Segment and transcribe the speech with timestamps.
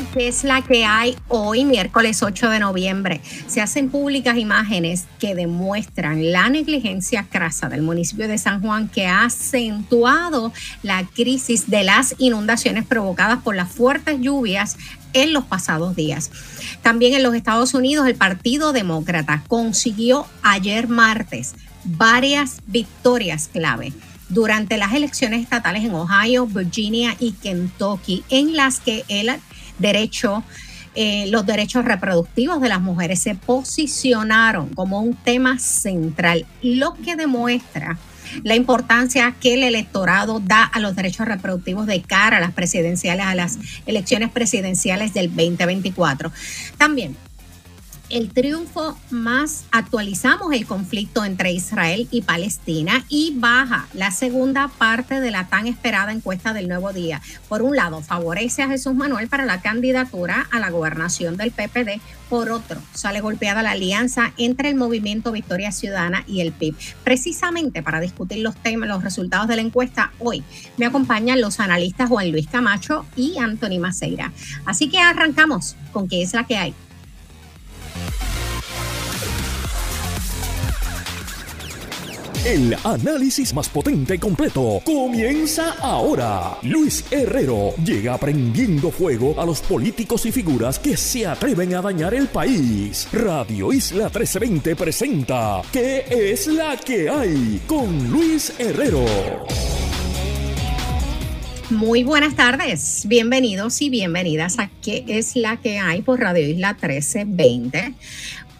[0.00, 3.20] que es la que hay hoy, miércoles 8 de noviembre.
[3.46, 9.06] Se hacen públicas imágenes que demuestran la negligencia crasa del municipio de San Juan que
[9.06, 10.52] ha acentuado
[10.82, 14.78] la crisis de las inundaciones provocadas por las fuertes lluvias
[15.12, 16.30] en los pasados días.
[16.80, 21.54] También en los Estados Unidos, el Partido Demócrata consiguió ayer martes
[21.84, 23.92] varias victorias clave
[24.30, 29.30] durante las elecciones estatales en Ohio, Virginia y Kentucky, en las que el
[29.78, 30.42] derecho,
[30.94, 37.16] eh, los derechos reproductivos de las mujeres se posicionaron como un tema central, lo que
[37.16, 37.98] demuestra
[38.42, 43.26] la importancia que el electorado da a los derechos reproductivos de cara a las presidenciales,
[43.26, 46.32] a las elecciones presidenciales del 2024.
[46.78, 47.16] También
[48.12, 55.18] el triunfo más actualizamos el conflicto entre Israel y Palestina y baja la segunda parte
[55.18, 57.22] de la tan esperada encuesta del nuevo día.
[57.48, 62.02] Por un lado, favorece a Jesús Manuel para la candidatura a la gobernación del PPD.
[62.28, 66.76] Por otro, sale golpeada la alianza entre el movimiento Victoria Ciudadana y el PIB.
[67.04, 70.44] Precisamente para discutir los temas, los resultados de la encuesta, hoy
[70.76, 74.32] me acompañan los analistas Juan Luis Camacho y Anthony Maceira.
[74.66, 76.74] Así que arrancamos con qué es la que hay.
[82.44, 86.58] El análisis más potente y completo comienza ahora.
[86.62, 92.14] Luis Herrero llega prendiendo fuego a los políticos y figuras que se atreven a dañar
[92.14, 93.06] el país.
[93.12, 97.60] Radio Isla 1320 presenta ¿Qué es la que hay?
[97.68, 99.04] con Luis Herrero.
[101.70, 106.02] Muy buenas tardes, bienvenidos y bienvenidas a ¿Qué es la que hay?
[106.02, 107.94] por Radio Isla 1320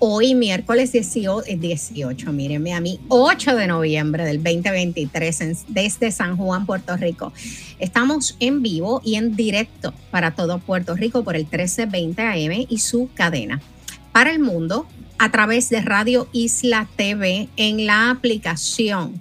[0.04, 6.36] hoy miércoles 18, 18, eh, mírenme a mí, 8 de noviembre del 2023 desde San
[6.36, 7.32] Juan, Puerto Rico.
[7.78, 12.78] Estamos en vivo y en directo para todo Puerto Rico por el 1320 AM y
[12.78, 13.60] su cadena.
[14.10, 19.20] Para el mundo, a través de Radio Isla TV en la aplicación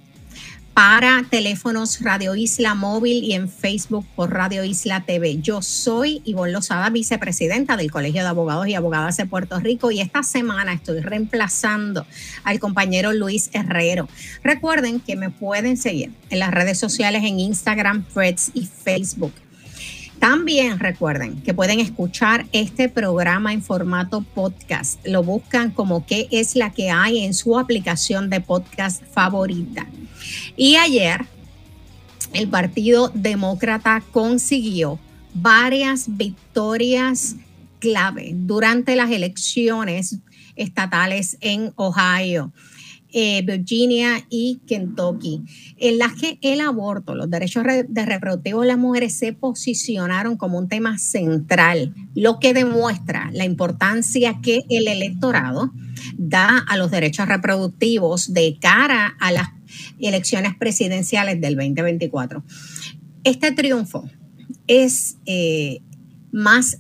[0.74, 5.40] para teléfonos Radio Isla Móvil y en Facebook por Radio Isla TV.
[5.42, 10.00] Yo soy Ivonne Lozada, vicepresidenta del Colegio de Abogados y Abogadas de Puerto Rico y
[10.00, 12.06] esta semana estoy reemplazando
[12.44, 14.08] al compañero Luis Herrero.
[14.44, 19.34] Recuerden que me pueden seguir en las redes sociales en Instagram, Threads y Facebook.
[20.22, 25.04] También recuerden que pueden escuchar este programa en formato podcast.
[25.04, 29.88] Lo buscan como qué es la que hay en su aplicación de podcast favorita.
[30.56, 31.26] Y ayer
[32.34, 35.00] el Partido Demócrata consiguió
[35.34, 37.38] varias victorias
[37.80, 40.20] clave durante las elecciones
[40.56, 42.54] estatales en Ohio.
[43.14, 45.42] Eh, Virginia y Kentucky,
[45.78, 50.58] en las que el aborto, los derechos de reproductivos de las mujeres se posicionaron como
[50.58, 55.74] un tema central, lo que demuestra la importancia que el electorado
[56.18, 59.50] da a los derechos reproductivos de cara a las
[60.00, 62.44] elecciones presidenciales del 2024.
[63.26, 64.10] Este triunfo
[64.68, 65.82] es eh,
[66.32, 66.80] más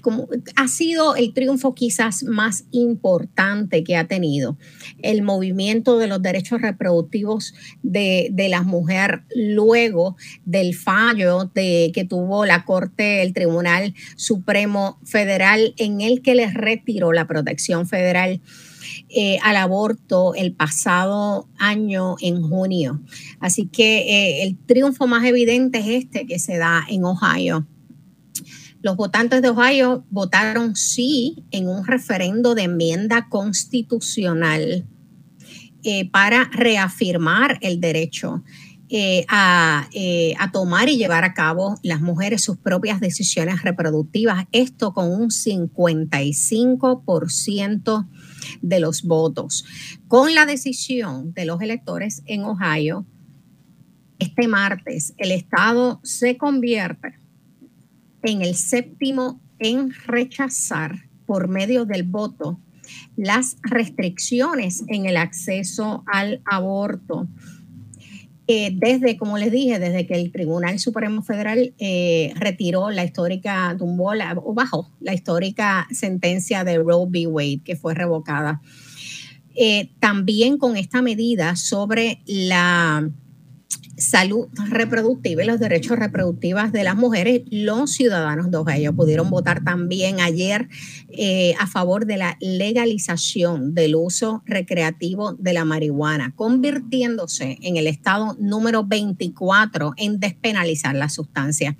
[0.00, 4.58] como, ha sido el triunfo quizás más importante que ha tenido
[5.02, 12.04] el movimiento de los derechos reproductivos de, de la mujer luego del fallo de, que
[12.04, 18.40] tuvo la Corte, el Tribunal Supremo Federal, en el que les retiró la protección federal
[19.08, 23.00] eh, al aborto el pasado año en junio.
[23.40, 27.66] Así que eh, el triunfo más evidente es este que se da en Ohio.
[28.82, 34.86] Los votantes de Ohio votaron sí en un referendo de enmienda constitucional
[35.82, 38.44] eh, para reafirmar el derecho
[39.28, 39.88] a,
[40.38, 44.46] a, tomar y llevar a cabo las mujeres sus propias decisiones reproductivas.
[44.52, 48.08] Esto con un 55%
[48.62, 49.64] de los votos.
[50.06, 53.04] Con la decisión de los electores en Ohio,
[54.18, 57.18] este martes el Estado se convierte
[58.26, 62.60] en el séptimo en rechazar por medio del voto
[63.16, 67.28] las restricciones en el acceso al aborto
[68.48, 73.74] eh, desde, como les dije, desde que el Tribunal Supremo Federal eh, retiró la histórica,
[73.76, 77.26] tumbó o bajó la histórica sentencia de Roe v.
[77.26, 78.60] Wade, que fue revocada.
[79.56, 83.10] Eh, también con esta medida sobre la
[83.96, 89.64] salud reproductiva y los derechos reproductivos de las mujeres, los ciudadanos de Ohio pudieron votar
[89.64, 90.68] también ayer
[91.08, 97.86] eh, a favor de la legalización del uso recreativo de la marihuana, convirtiéndose en el
[97.86, 101.76] estado número 24 en despenalizar la sustancia.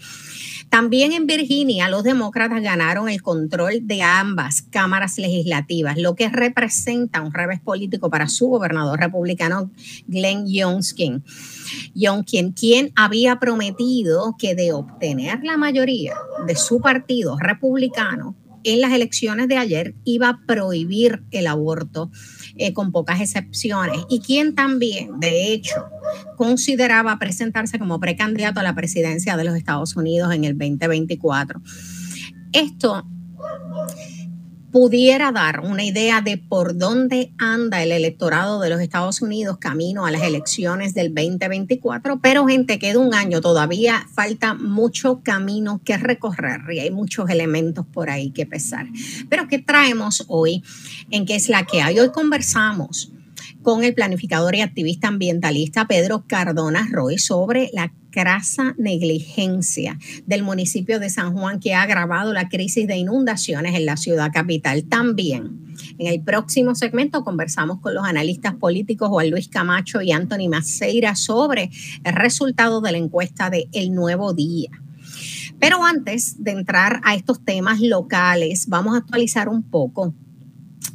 [0.70, 7.22] También en Virginia, los demócratas ganaron el control de ambas cámaras legislativas, lo que representa
[7.22, 9.70] un revés político para su gobernador republicano,
[10.06, 11.24] Glenn Youngkin.
[11.94, 16.14] Youngkin, quien había prometido que de obtener la mayoría
[16.46, 22.10] de su partido republicano en las elecciones de ayer, iba a prohibir el aborto
[22.58, 25.86] eh, con pocas excepciones, y quien también, de hecho,
[26.36, 31.60] consideraba presentarse como precandidato a la presidencia de los Estados Unidos en el 2024.
[32.52, 33.06] Esto
[34.78, 40.04] pudiera dar una idea de por dónde anda el electorado de los Estados Unidos camino
[40.04, 45.96] a las elecciones del 2024, pero gente, queda un año, todavía falta mucho camino que
[45.96, 48.86] recorrer y hay muchos elementos por ahí que pesar.
[49.30, 50.62] Pero ¿qué traemos hoy
[51.10, 51.98] en qué es la que hay?
[51.98, 53.10] Hoy conversamos
[53.66, 61.00] con el planificador y activista ambientalista Pedro Cardona Roy sobre la crasa negligencia del municipio
[61.00, 64.84] de San Juan que ha agravado la crisis de inundaciones en la ciudad capital.
[64.84, 70.48] También en el próximo segmento conversamos con los analistas políticos Juan Luis Camacho y Anthony
[70.48, 71.68] Maceira sobre
[72.04, 74.70] el resultado de la encuesta de El Nuevo Día.
[75.58, 80.14] Pero antes de entrar a estos temas locales, vamos a actualizar un poco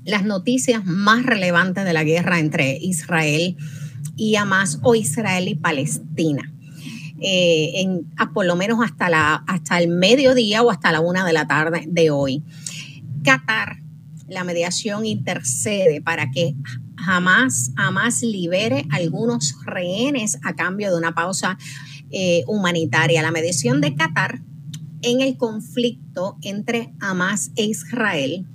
[0.03, 3.55] las noticias más relevantes de la guerra entre Israel
[4.15, 6.51] y Hamas o Israel y Palestina.
[7.19, 11.33] Eh, en, por lo menos hasta, la, hasta el mediodía o hasta la una de
[11.33, 12.43] la tarde de hoy.
[13.23, 13.77] Qatar,
[14.27, 16.55] la mediación intercede para que
[16.97, 17.71] jamás,
[18.23, 21.57] libere algunos rehenes a cambio de una pausa
[22.09, 23.21] eh, humanitaria.
[23.21, 24.41] La mediación de Qatar
[25.03, 28.47] en el conflicto entre Hamas e Israel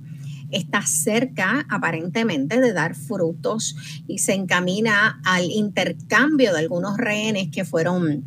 [0.56, 3.76] está cerca aparentemente de dar frutos
[4.06, 8.24] y se encamina al intercambio de algunos rehenes que fueron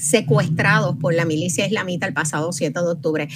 [0.00, 3.28] secuestrados por la milicia islamita el pasado 7 de octubre.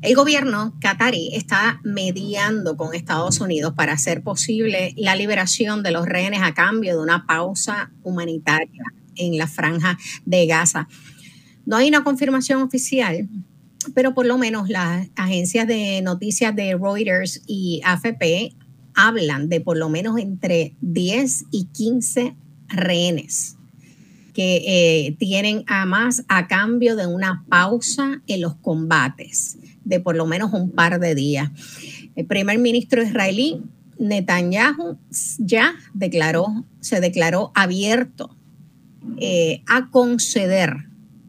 [0.00, 6.06] El gobierno qatarí está mediando con Estados Unidos para hacer posible la liberación de los
[6.06, 8.84] rehenes a cambio de una pausa humanitaria
[9.16, 10.86] en la franja de Gaza.
[11.66, 13.28] No hay una confirmación oficial,
[13.94, 18.54] pero por lo menos las agencias de noticias de Reuters y AFP
[18.94, 22.34] hablan de por lo menos entre 10 y 15
[22.68, 23.56] rehenes
[24.34, 30.16] que eh, tienen a más a cambio de una pausa en los combates de por
[30.16, 31.50] lo menos un par de días.
[32.14, 33.62] El primer ministro israelí
[33.98, 34.98] Netanyahu
[35.38, 38.36] ya declaró, se declaró abierto
[39.18, 40.87] eh, a conceder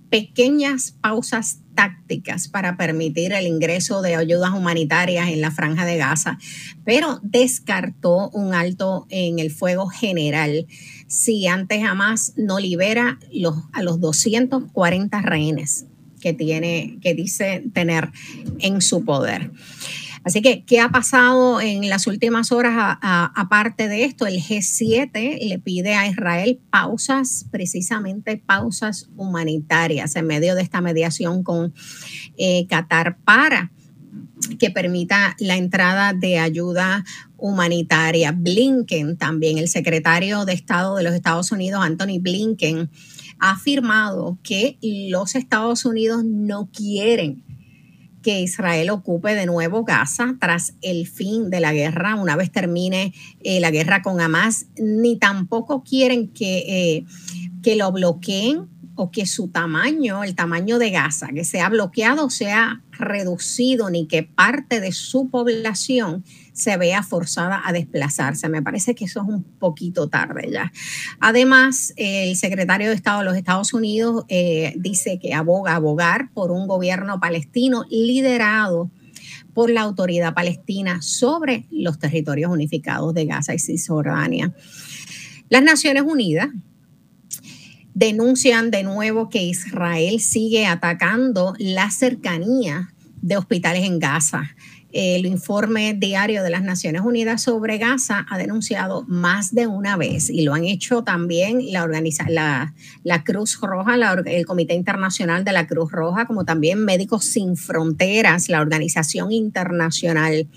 [0.10, 6.38] pequeñas pausas tácticas para permitir el ingreso de ayudas humanitarias en la franja de Gaza,
[6.84, 10.68] pero descartó un alto en el fuego general
[11.08, 15.86] si antes jamás no libera los, a los 240 rehenes
[16.20, 18.12] que tiene, que dice tener
[18.60, 19.52] en su poder.
[20.24, 24.28] Así que, ¿qué ha pasado en las últimas horas aparte de esto?
[24.28, 31.44] El G7 le pide a Israel pausas, precisamente pausas humanitarias en medio de esta mediación
[31.44, 31.74] con
[32.38, 33.72] eh, Qatar para
[34.58, 37.04] que permita la entrada de ayuda
[37.38, 38.32] humanitaria.
[38.32, 42.90] Blinken, también el secretario de Estado de los Estados Unidos, Anthony Blinken,
[43.40, 47.44] ha afirmado que los Estados Unidos no quieren
[48.22, 53.14] que Israel ocupe de nuevo Gaza tras el fin de la guerra, una vez termine
[53.42, 57.06] eh, la guerra con Hamas, ni tampoco quieren que, eh,
[57.64, 58.68] que lo bloqueen
[59.00, 64.24] o que su tamaño, el tamaño de Gaza, que sea bloqueado, sea reducido, ni que
[64.24, 68.50] parte de su población se vea forzada a desplazarse.
[68.50, 70.74] Me parece que eso es un poquito tarde ya.
[71.22, 76.52] Además, el secretario de Estado de los Estados Unidos eh, dice que aboga abogar por
[76.52, 78.92] un gobierno palestino liderado
[79.54, 84.54] por la autoridad palestina sobre los territorios unificados de Gaza y Cisjordania.
[85.48, 86.50] Las Naciones Unidas
[88.00, 94.56] denuncian de nuevo que Israel sigue atacando la cercanía de hospitales en Gaza.
[94.92, 100.32] el informe diario de las Naciones Unidas sobre Gaza ha denunciado más de una vez
[100.32, 106.26] y lo han hecho también la, Cruz Roja, el Comité Internacional de la Cruz Roja,
[106.26, 110.48] como también Médicos Sin Fronteras, la organización internacional.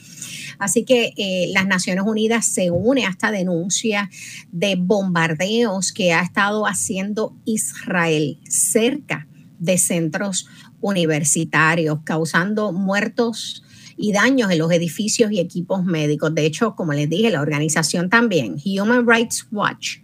[0.62, 4.08] Así que eh, las Naciones Unidas se une a esta denuncia
[4.52, 9.26] de bombardeos que ha estado haciendo Israel cerca
[9.58, 10.46] de centros
[10.80, 13.64] universitarios, causando muertos
[13.96, 16.32] y daños en los edificios y equipos médicos.
[16.32, 19.96] De hecho, como les dije, la organización también, Human Rights Watch,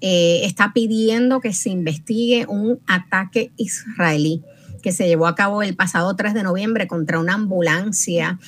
[0.00, 4.44] eh, está pidiendo que se investigue un ataque israelí
[4.80, 8.38] que se llevó a cabo el pasado 3 de noviembre contra una ambulancia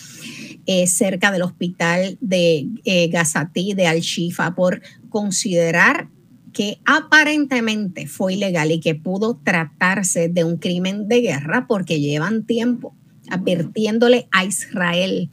[0.66, 6.08] eh, cerca del hospital de eh, Gazati de Al-Shifa por considerar
[6.52, 12.44] que aparentemente fue ilegal y que pudo tratarse de un crimen de guerra porque llevan
[12.44, 12.94] tiempo
[13.30, 15.30] advirtiéndole a Israel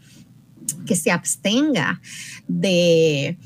[0.85, 2.01] que se abstenga
[2.47, 3.37] de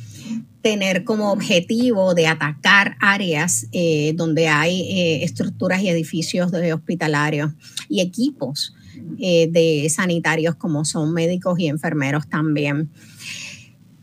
[0.62, 7.52] tener como objetivo de atacar áreas eh, donde hay eh, estructuras y edificios de hospitalarios
[7.90, 8.76] y equipos
[9.20, 12.90] eh, de sanitarios como son médicos y enfermeros también.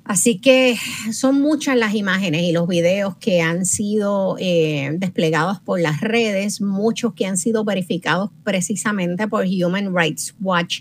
[0.04, 0.76] Así que
[1.12, 7.12] son muchas las imágenes y los videos que han sido desplegados por las redes, muchos
[7.12, 10.80] que han sido verificados precisamente por Human Rights Watch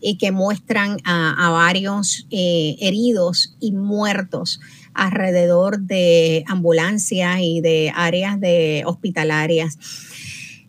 [0.00, 4.58] y que muestran a, varios heridos y muertos
[4.98, 9.78] alrededor de ambulancias y de áreas de hospitalarias.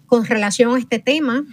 [0.06, 1.44] Con relación a este tema,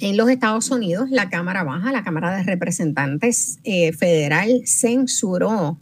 [0.00, 5.78] en los Estados Unidos, la Cámara Baja, la Cámara de Representantes eh, Federal, censuró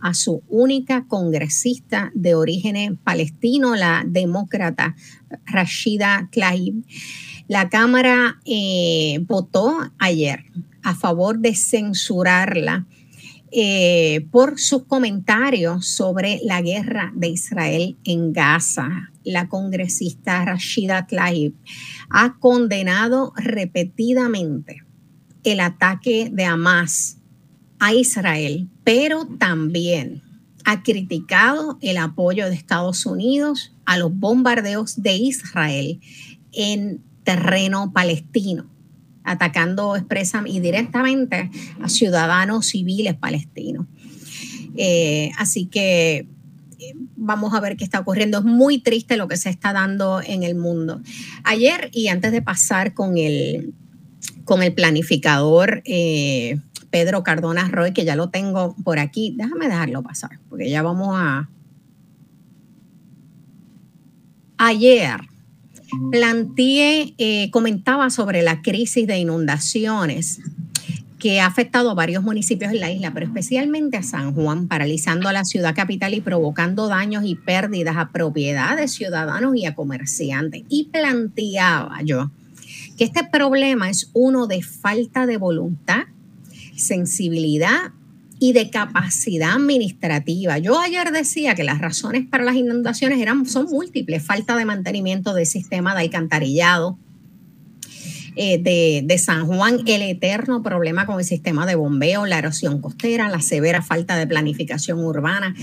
[0.00, 4.94] a su única congresista de origen palestino, la demócrata
[5.46, 6.84] Rashida Tlaib.
[7.48, 10.44] La Cámara eh, votó ayer
[10.82, 12.86] a favor de censurarla
[13.52, 19.09] eh, por sus comentarios sobre la guerra de Israel en Gaza.
[19.24, 21.54] La congresista Rashida Tlaib
[22.08, 24.82] ha condenado repetidamente
[25.44, 27.18] el ataque de Hamas
[27.78, 30.22] a Israel, pero también
[30.64, 36.00] ha criticado el apoyo de Estados Unidos a los bombardeos de Israel
[36.52, 38.70] en terreno palestino
[39.24, 41.50] atacando expresa y directamente
[41.80, 43.86] a ciudadanos civiles palestinos.
[44.76, 46.26] Eh, así que
[47.16, 48.38] vamos a ver qué está ocurriendo.
[48.38, 51.00] Es muy triste lo que se está dando en el mundo.
[51.44, 53.74] Ayer, y antes de pasar con el,
[54.44, 56.58] con el planificador eh,
[56.90, 61.10] Pedro Cardona Roy, que ya lo tengo por aquí, déjame dejarlo pasar, porque ya vamos
[61.12, 61.48] a...
[64.58, 65.20] Ayer
[66.10, 70.40] planteé, eh, comentaba sobre la crisis de inundaciones
[71.20, 75.28] que ha afectado a varios municipios en la isla, pero especialmente a San Juan, paralizando
[75.28, 80.62] a la ciudad capital y provocando daños y pérdidas a propiedades, ciudadanos y a comerciantes.
[80.68, 82.32] Y planteaba yo
[82.96, 86.04] que este problema es uno de falta de voluntad,
[86.74, 87.92] sensibilidad
[88.38, 90.58] y de capacidad administrativa.
[90.58, 95.34] Yo ayer decía que las razones para las inundaciones eran, son múltiples, falta de mantenimiento
[95.34, 96.98] del sistema de alcantarillado,
[98.36, 102.80] eh, de, de, San Juan, el eterno problema con el sistema de bombeo, la erosión
[102.80, 105.54] costera, la severa falta de planificación urbana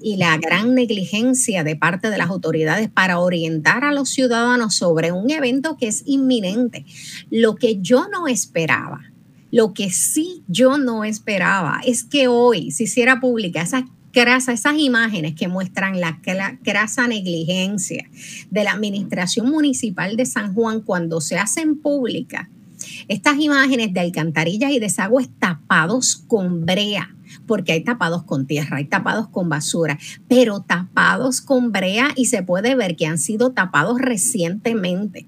[0.00, 5.12] y la gran negligencia de parte de las autoridades para orientar a los ciudadanos sobre
[5.12, 6.84] un evento que es inminente.
[7.30, 9.00] Lo que yo no esperaba
[9.52, 14.78] lo que sí yo no esperaba es que hoy se hiciera pública esa crasa, esas
[14.78, 16.20] imágenes que muestran la,
[16.62, 18.08] crasa negligencia
[18.50, 22.48] de la administración municipal de San Juan cuando se hacen públicas.
[23.08, 27.14] Estas imágenes de alcantarillas y desagües tapados con brea,
[27.46, 29.98] porque hay tapados con tierra, hay tapados con basura,
[30.28, 35.26] pero tapados con brea y se puede ver que han sido tapados recientemente.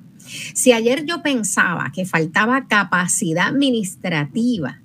[0.54, 4.81] Si ayer yo pensaba que faltaba capacidad administrativa,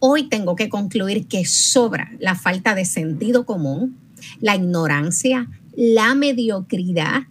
[0.00, 3.96] hoy tengo que concluir que sobra la falta de sentido común,
[4.40, 7.22] la ignorancia, la mediocridad,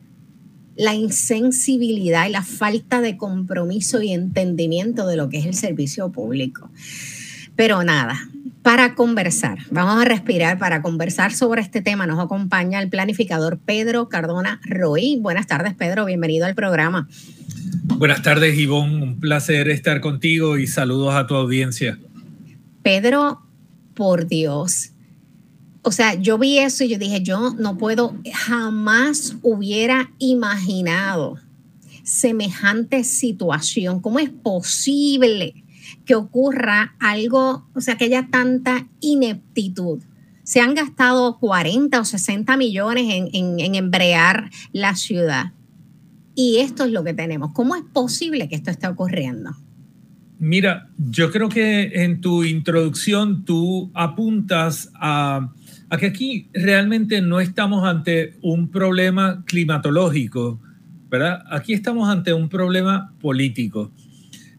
[0.77, 6.09] la insensibilidad y la falta de compromiso y entendimiento de lo que es el servicio
[6.11, 6.69] público.
[7.57, 8.17] Pero nada,
[8.61, 12.07] para conversar, vamos a respirar para conversar sobre este tema.
[12.07, 15.17] Nos acompaña el planificador Pedro Cardona Roy.
[15.19, 17.09] Buenas tardes, Pedro, bienvenido al programa.
[17.83, 19.03] Buenas tardes, Ivonne.
[19.03, 21.97] Un placer estar contigo y saludos a tu audiencia.
[22.89, 23.43] Pedro,
[23.93, 24.93] por Dios.
[25.83, 31.37] O sea, yo vi eso y yo dije, yo no puedo, jamás hubiera imaginado
[32.01, 33.99] semejante situación.
[33.99, 35.63] ¿Cómo es posible
[36.03, 40.01] que ocurra algo, o sea, que haya tanta ineptitud.
[40.41, 45.53] Se han gastado 40 o 60 millones en, en, embrear la ciudad.
[46.33, 47.51] Y esto es lo que tenemos.
[47.53, 49.51] ¿Cómo es posible que esto esté ocurriendo?
[50.39, 55.51] Mira, yo creo que en tu introducción tú apuntas a,
[55.99, 60.61] que aquí realmente no estamos ante un problema climatológico,
[61.09, 61.43] ¿verdad?
[61.51, 63.91] Aquí estamos ante un problema político.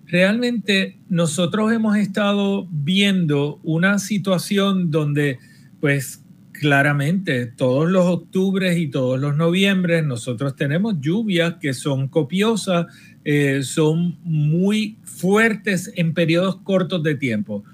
[0.05, 5.39] Realmente nosotros hemos estado viendo una situación donde,
[5.81, 6.23] pues
[6.53, 12.87] claramente, todos los octubres y todos los noviembres nosotros tenemos lluvias que son copiosas,
[13.25, 17.65] eh, son muy fuertes en periodos cortos de tiempo.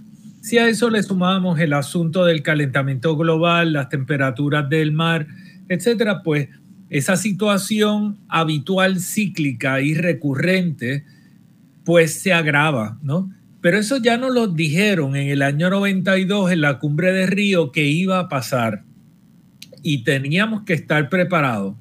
[0.41, 5.27] Si a eso le sumamos el asunto del calentamiento global, las temperaturas del mar,
[5.69, 6.49] etcétera, pues
[6.89, 11.05] esa situación habitual, cíclica y recurrente,
[11.85, 13.31] pues se agrava, ¿no?
[13.61, 17.73] Pero eso ya nos lo dijeron en el año 92 en la cumbre de Río
[17.73, 18.85] que iba a pasar
[19.83, 21.75] y teníamos que estar preparados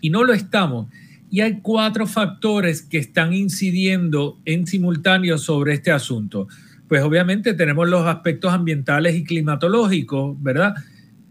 [0.00, 0.88] y no lo estamos.
[1.30, 6.48] Y hay cuatro factores que están incidiendo en simultáneo sobre este asunto.
[6.88, 10.74] Pues obviamente tenemos los aspectos ambientales y climatológicos, ¿verdad?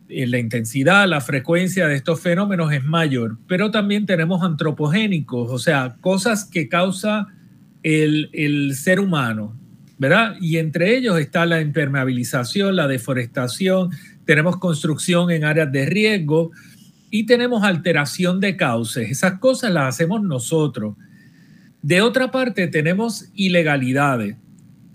[0.08, 5.58] Eh, la intensidad, la frecuencia de estos fenómenos es mayor, pero también tenemos antropogénicos, o
[5.58, 7.28] sea, cosas que causa
[7.82, 9.58] el, el ser humano,
[9.98, 10.36] ¿verdad?
[10.40, 13.90] Y entre ellos está la impermeabilización, la deforestación,
[14.26, 16.52] tenemos construcción en áreas de riesgo,
[17.20, 19.10] y tenemos alteración de cauces.
[19.10, 20.96] Esas cosas las hacemos nosotros.
[21.82, 24.36] De otra parte, tenemos ilegalidades,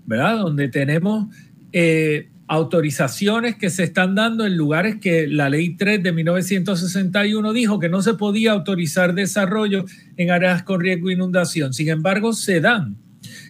[0.05, 0.37] ¿verdad?
[0.37, 1.33] Donde tenemos
[1.73, 7.79] eh, autorizaciones que se están dando en lugares que la ley 3 de 1961 dijo
[7.79, 9.85] que no se podía autorizar desarrollo
[10.17, 11.73] en áreas con riesgo de inundación.
[11.73, 12.97] Sin embargo, se dan.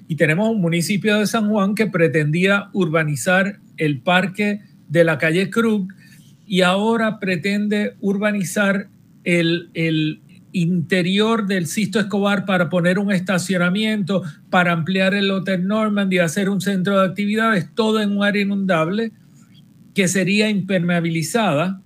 [0.07, 5.49] Y tenemos un municipio de San Juan que pretendía urbanizar el parque de la calle
[5.49, 5.87] Krug
[6.51, 8.89] y ahora pretende urbanizar
[9.23, 10.19] el,
[10.51, 16.59] interior del Sisto Escobar para poner un estacionamiento, para ampliar el Hotel Normandy, hacer un
[16.59, 19.13] centro de actividades, todo en un área inundable
[19.95, 21.81] que sería impermeabilizada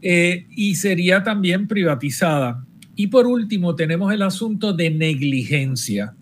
[0.00, 2.64] eh, y sería también privatizada.
[2.96, 6.14] Y por último, tenemos el asunto de negligencia.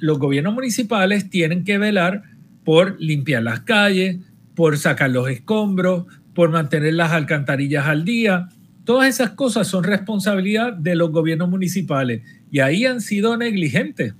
[0.00, 2.24] Los gobiernos municipales tienen que velar
[2.64, 4.16] por limpiar las calles,
[4.56, 6.06] por sacar los escombros,
[6.40, 8.48] por mantener las alcantarillas al día.
[8.86, 14.14] Todas esas cosas son responsabilidad de los gobiernos municipales y ahí han sido negligentes.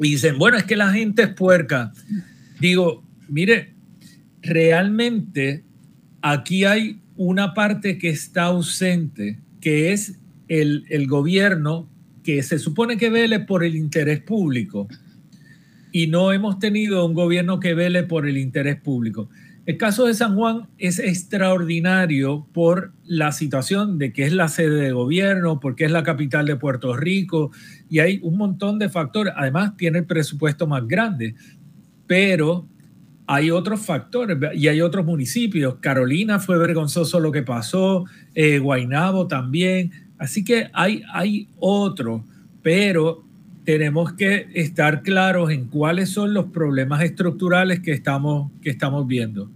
[0.00, 1.92] Y dicen, bueno, es que la gente es puerca.
[2.58, 3.72] Digo, mire,
[4.42, 5.62] realmente
[6.22, 11.88] aquí hay una parte que está ausente, que es el, el gobierno
[12.24, 14.88] que se supone que vele por el interés público.
[15.92, 19.30] Y no hemos tenido un gobierno que vele por el interés público.
[19.68, 24.80] El caso de San Juan es extraordinario por la situación de que es la sede
[24.80, 27.50] de gobierno, porque es la capital de Puerto Rico
[27.90, 29.34] y hay un montón de factores.
[29.36, 31.34] Además, tiene el presupuesto más grande,
[32.06, 32.66] pero
[33.26, 35.74] hay otros factores y hay otros municipios.
[35.82, 39.92] Carolina fue vergonzoso lo que pasó, eh, Guainabo también.
[40.16, 42.24] Así que hay, hay otro,
[42.62, 43.22] pero
[43.64, 49.50] tenemos que estar claros en cuáles son los problemas estructurales que estamos, que estamos viendo.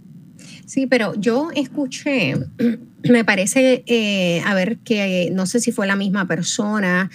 [0.65, 2.35] Sí, pero yo escuché,
[3.09, 7.09] me parece, eh, a ver, que no sé si fue la misma persona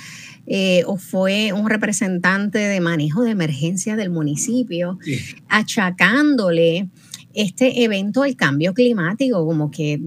[0.47, 4.99] eh, o fue un representante de manejo de emergencia del municipio,
[5.49, 6.89] achacándole
[7.35, 10.01] este evento al cambio climático, como que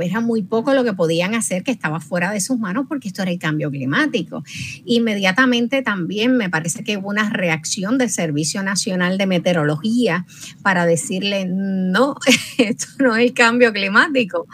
[0.00, 3.22] era muy poco lo que podían hacer que estaba fuera de sus manos porque esto
[3.22, 4.42] era el cambio climático.
[4.84, 10.26] Inmediatamente también me parece que hubo una reacción del Servicio Nacional de Meteorología
[10.62, 12.16] para decirle, no,
[12.58, 14.46] esto no es el cambio climático,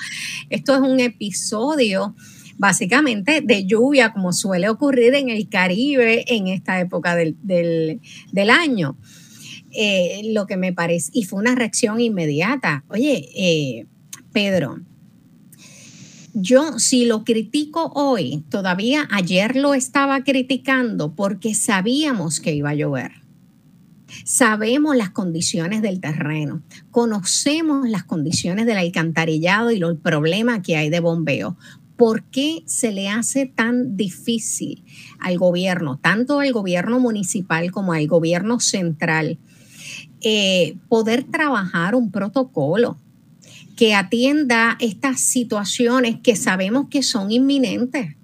[0.50, 2.14] esto es un episodio
[2.58, 8.00] básicamente de lluvia, como suele ocurrir en el Caribe en esta época del,
[8.50, 8.96] año.
[9.72, 12.84] Eh, lo que me parece, y fue una reacción inmediata.
[12.88, 13.86] Oye, eh,
[14.32, 14.80] Pedro,
[16.38, 22.74] yo si lo critico hoy, todavía ayer lo estaba criticando porque sabíamos que iba a
[22.74, 23.12] llover.
[24.24, 30.90] Sabemos las condiciones del terreno, conocemos las condiciones del alcantarillado y el problema que hay
[30.90, 31.56] de bombeo.
[31.96, 34.84] ¿Por qué se le hace tan difícil
[35.18, 39.38] al gobierno, tanto al gobierno municipal como al gobierno central,
[40.20, 42.98] eh, poder trabajar un protocolo?
[43.76, 48.16] Que atienda estas situaciones que sabemos que son inminentes,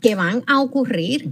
[0.00, 1.30] que van a ocurrir.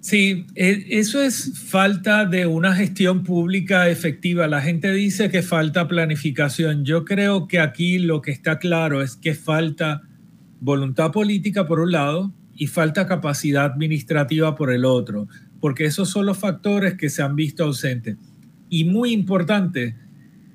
[0.00, 4.48] Sí, e, eso es falta de una gestión pública efectiva.
[4.48, 6.84] La gente dice que falta planificación.
[6.84, 10.02] Yo creo que aquí lo que está claro es que falta
[10.60, 15.28] voluntad política por un lado y falta capacidad administrativa por el otro,
[15.60, 18.16] porque esos son los factores que se han visto ausentes.
[18.68, 19.94] Y muy importante,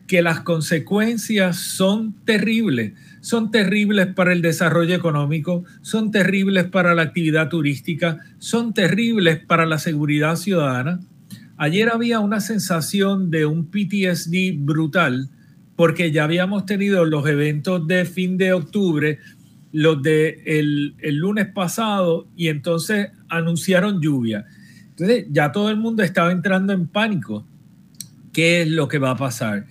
[0.10, 2.94] que las consecuencias son terribles.
[3.22, 9.68] Son terribles para el desarrollo económico, son terribles para la actividad turística, son terribles para
[9.68, 11.00] la seguridad ciudadana.
[11.58, 15.30] Ayer había una sensación de un PTSD brutal
[15.76, 19.20] porque ya habíamos tenido los eventos de fin de octubre,
[19.72, 24.48] los de el, el lunes pasado y entonces anunciaron lluvia.
[24.90, 27.46] Entonces ya todo el mundo estaba entrando en pánico.
[28.34, 29.68] ¿Qué es lo que va a pasar?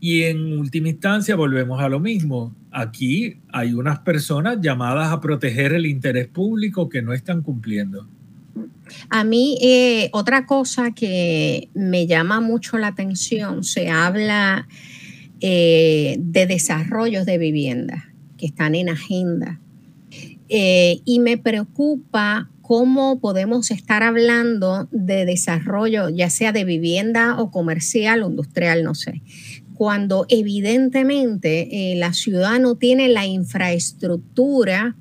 [0.00, 2.54] Y en última instancia volvemos a lo mismo.
[2.70, 8.06] Aquí hay unas personas llamadas a proteger el interés público que no están cumpliendo.
[9.10, 14.68] A mí, eh, otra cosa que me llama mucho la atención, se habla
[15.40, 19.60] eh, de desarrollos de vivienda que están en agenda.
[20.48, 27.50] Eh, y me preocupa cómo podemos estar hablando de desarrollo, ya sea de vivienda o
[27.50, 29.22] comercial o industrial, no sé,
[29.76, 34.96] cuando evidentemente eh, la ciudad no tiene la infraestructura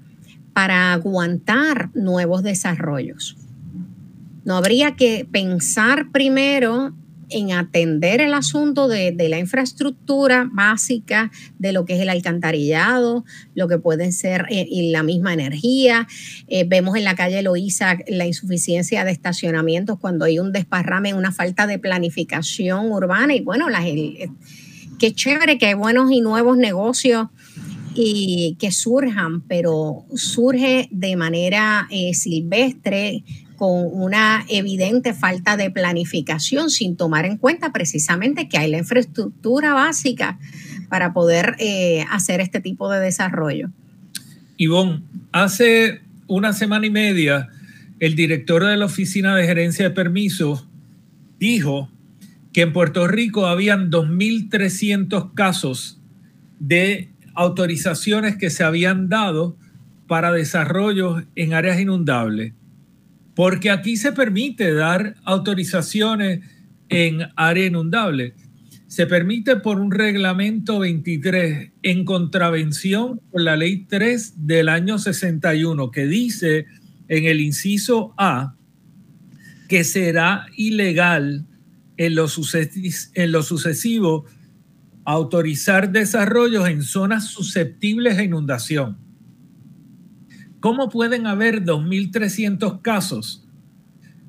[0.53, 3.37] para aguantar nuevos desarrollos.
[4.43, 6.93] No habría que pensar primero
[7.29, 13.67] en atender el asunto de, la infraestructura básica, de lo que es el alcantarillado, lo
[13.67, 16.07] que puede ser eh, la misma energía.
[16.47, 21.31] Eh, vemos en la calle Loíza la insuficiencia de estacionamientos cuando hay un desparrame, una
[21.31, 23.85] falta de planificación urbana y bueno, las,
[24.99, 27.27] qué chévere que hay buenos y nuevos negocios
[27.93, 33.23] y que surjan, pero surge de manera eh, silvestre
[33.55, 39.73] con una evidente falta de planificación sin tomar en cuenta precisamente que hay la infraestructura
[39.73, 40.37] básica
[40.89, 43.69] para poder eh, hacer este tipo de desarrollo.
[44.57, 47.49] Ivonne, hace una semana y media
[47.99, 50.67] el director de la Oficina de Gerencia de Permisos
[51.39, 51.89] dijo
[52.55, 55.99] que en Puerto Rico habían 2.300 casos
[56.57, 59.57] de autorizaciones que se habían dado
[60.07, 62.53] para desarrollos en áreas inundables.
[63.35, 66.45] Porque aquí se permite dar autorizaciones
[66.87, 68.35] en área inundable.
[68.87, 75.91] Se permite por un reglamento 23 en contravención con la ley 3 del año 61
[75.91, 76.67] que dice
[77.09, 78.55] en el inciso A
[79.67, 81.45] que será ilegal
[81.97, 82.27] en lo,
[83.43, 84.25] sucesivo
[85.05, 88.97] autorizar desarrollos en zonas susceptibles a inundación.
[90.59, 93.47] ¿Cómo pueden haber 2.300 casos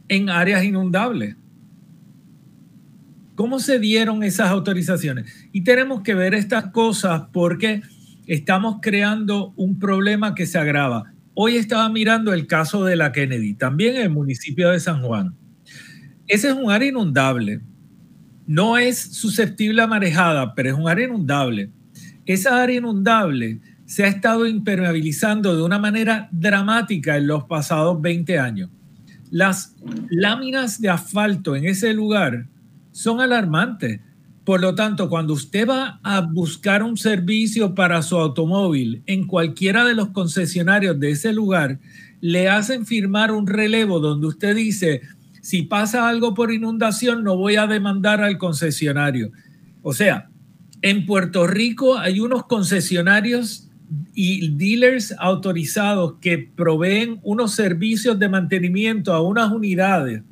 [0.08, 1.36] en áreas inundables?
[3.34, 5.32] ¿Cómo se dieron esas autorizaciones?
[5.52, 7.82] Y tenemos que ver estas cosas porque
[8.26, 11.12] estamos creando un problema que se agrava.
[11.34, 15.34] Hoy estaba mirando el caso de la Kennedy, también en el municipio de San Juan.
[16.28, 17.60] Ese es un área inundable.
[18.46, 21.70] No es susceptible a marejada, pero es un área inundable.
[22.24, 28.38] Esa área inundable se ha estado impermeabilizando de una manera dramática en los pasados 20
[28.38, 28.70] años.
[29.30, 29.76] Las
[30.10, 32.46] láminas de asfalto en ese lugar
[32.90, 34.00] son alarmantes.
[34.44, 39.84] Por lo tanto, cuando usted va a buscar un servicio para su automóvil en cualquiera
[39.84, 41.78] de los concesionarios de ese lugar,
[42.20, 45.02] le hacen firmar un relevo donde usted dice,
[45.46, 49.30] si pasa algo por inundación, no voy a demandar al concesionario.
[49.80, 50.28] O sea,
[50.82, 53.70] en Puerto Rico hay unos concesionarios
[54.12, 60.24] y dealers autorizados que proveen unos servicios de mantenimiento a unas unidades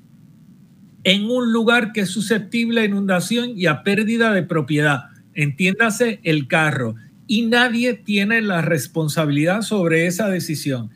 [1.05, 5.11] en un lugar que es susceptible a inundación y a pérdida de propiedad.
[5.35, 6.96] Entiéndase el carro.
[7.29, 10.90] Y nadie tiene la responsabilidad sobre esa decisión.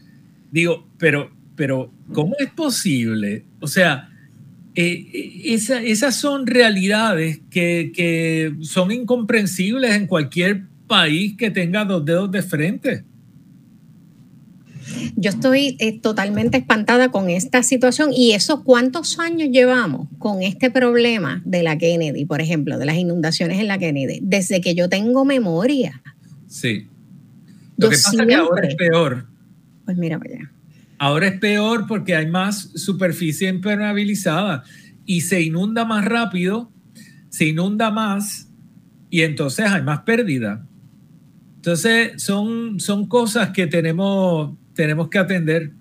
[0.50, 3.44] Digo, pero, pero, ¿cómo es posible?
[3.58, 4.08] O sea,
[4.76, 12.42] eh, esas son realidades que, son incomprensibles en cualquier país que tenga dos dedos de
[12.42, 13.04] frente.
[15.16, 20.70] Yo estoy eh, totalmente espantada con esta situación y eso cuántos años llevamos con este
[20.70, 24.88] problema de la Kennedy, por ejemplo, de las inundaciones en la Kennedy, desde que yo
[24.88, 26.00] tengo memoria.
[26.46, 26.86] Sí.
[27.76, 29.26] Lo que pasa es que ahora es peor.
[29.84, 30.52] Pues mira, vaya.
[30.98, 34.64] Ahora es peor porque hay más superficie impermeabilizada
[35.06, 36.72] y se inunda más rápido,
[37.28, 38.48] se inunda más
[39.10, 40.66] y entonces hay más pérdida.
[41.56, 45.72] Entonces son, son cosas que tenemos, tenemos que atender.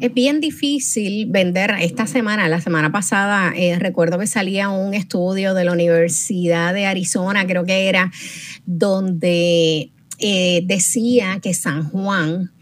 [0.00, 5.54] Es bien difícil vender esta semana, la semana pasada, eh, recuerdo que salía un estudio
[5.54, 8.12] de la Universidad de Arizona, creo que era,
[8.66, 12.52] donde eh, decía que San Juan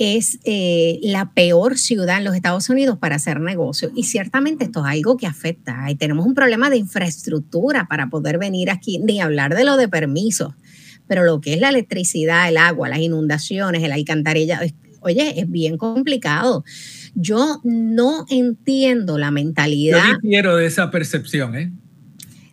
[0.00, 3.92] es eh, la peor ciudad en los Estados Unidos para hacer negocio.
[3.94, 5.90] Y ciertamente esto es algo que afecta.
[5.90, 9.88] Y tenemos un problema de infraestructura para poder venir aquí, ni hablar de lo de
[9.88, 10.54] permisos,
[11.06, 14.66] pero lo que es la electricidad, el agua, las inundaciones, el alcantarillado,
[15.00, 16.64] oye, es bien complicado.
[17.14, 20.12] Yo no entiendo la mentalidad.
[20.12, 21.72] Yo quiero de esa percepción, ¿eh?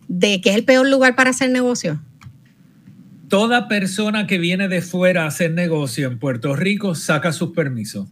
[0.06, 2.00] De que es el peor lugar para hacer negocio
[3.28, 8.08] toda persona que viene de fuera a hacer negocio en Puerto Rico saca sus permisos.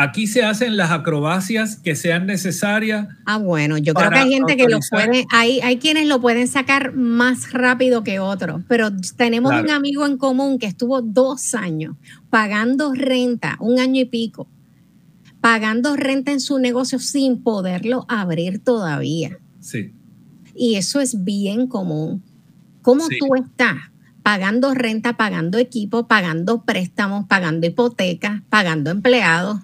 [0.00, 3.08] Aquí se hacen las acrobacias que sean necesarias.
[3.26, 6.46] Ah, bueno, yo creo que hay gente que lo puede, hay, hay quienes lo pueden
[6.46, 11.96] sacar más rápido que otros, pero tenemos un amigo en común que estuvo dos años
[12.30, 14.46] pagando renta, un año y pico,
[15.40, 19.40] pagando renta en su negocio sin poderlo abrir todavía.
[19.58, 19.92] Sí.
[20.54, 22.22] Y eso es bien común.
[22.88, 23.76] ¿Cómo tú estás
[24.22, 29.60] pagando renta, pagando equipo, pagando préstamos, pagando hipotecas, pagando empleados,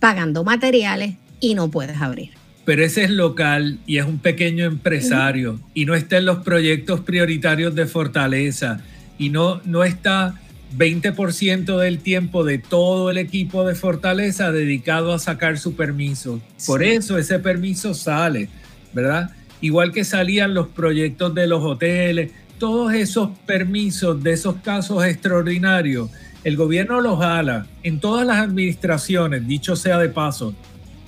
[0.00, 2.32] pagando materiales y no puedes abrir?
[2.66, 7.00] Pero ese es local y es un pequeño empresario y no está en los proyectos
[7.00, 8.82] prioritarios de Fortaleza
[9.16, 10.34] y no, no está
[10.76, 16.38] 20% del tiempo de todo el equipo de Fortaleza dedicado a sacar su permiso.
[16.66, 18.50] Por eso ese permiso sale,
[18.92, 19.30] ¿verdad?
[19.62, 26.10] Igual que salían los proyectos de los hoteles, todos esos permisos de esos casos extraordinarios,
[26.44, 30.54] el gobierno los jala en todas las administraciones, dicho sea de paso,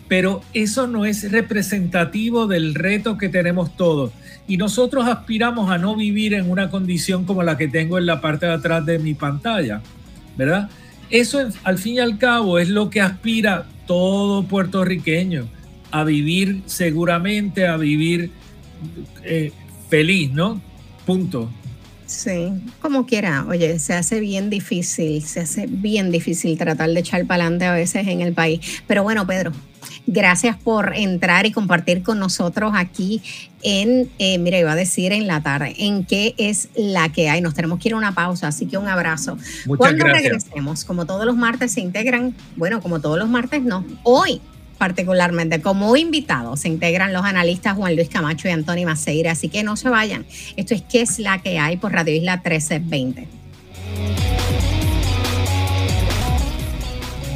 [0.09, 4.13] pero eso no es representativo del reto que tenemos todos.
[4.49, 8.21] Y nosotros aspiramos a no vivir en una condición como la que tengo en la
[8.21, 9.83] parte de atrás de mi pantalla,
[10.37, 10.69] ¿verdad?
[11.11, 15.49] Eso al fin y al cabo es lo que aspira todo puertorriqueño,
[15.93, 18.31] a vivir seguramente, a vivir
[19.23, 19.53] eh,
[19.89, 20.61] feliz, ¿no?
[21.07, 21.49] Punto.
[22.11, 27.25] Sí, como quiera, oye, se hace bien difícil, se hace bien difícil tratar de echar
[27.25, 28.83] para adelante a veces en el país.
[28.89, 29.53] Pero bueno, Pedro,
[30.09, 33.23] gracias por entrar y compartir con nosotros aquí
[33.63, 37.41] en, eh, mira, iba a decir en la tarde, en qué es la que hay.
[37.43, 39.39] Nos tenemos que ir a una pausa, así que un abrazo.
[39.77, 44.41] Cuando regresemos, como todos los martes se integran, bueno, como todos los martes no, hoy
[44.81, 45.61] particularmente.
[45.61, 49.77] Como invitados se integran los analistas Juan Luis Camacho y Antonio Maceira, así que no
[49.77, 50.25] se vayan.
[50.57, 53.29] Esto es ¿Qué es la que hay por Radio Isla 1320?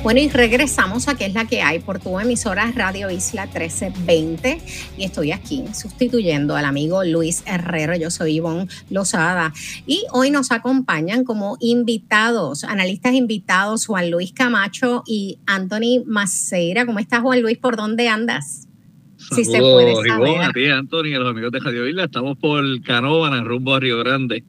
[0.04, 4.60] Bueno, y regresamos a qué es la que hay por tu emisora Radio Isla 1320
[4.98, 7.96] y estoy aquí sustituyendo al amigo Luis Herrero.
[7.96, 9.54] Yo soy Ivonne Lozada
[9.86, 16.84] y hoy nos acompañan como invitados, analistas invitados Juan Luis Camacho y Anthony Maceira.
[16.84, 17.56] ¿Cómo estás, Juan Luis?
[17.56, 18.68] ¿Por dónde andas?
[19.16, 20.42] si se puede saber.
[20.42, 22.04] a ti, Anthony, y a los amigos de Radio Isla.
[22.04, 24.44] Estamos por Canóvana, rumbo a Río Grande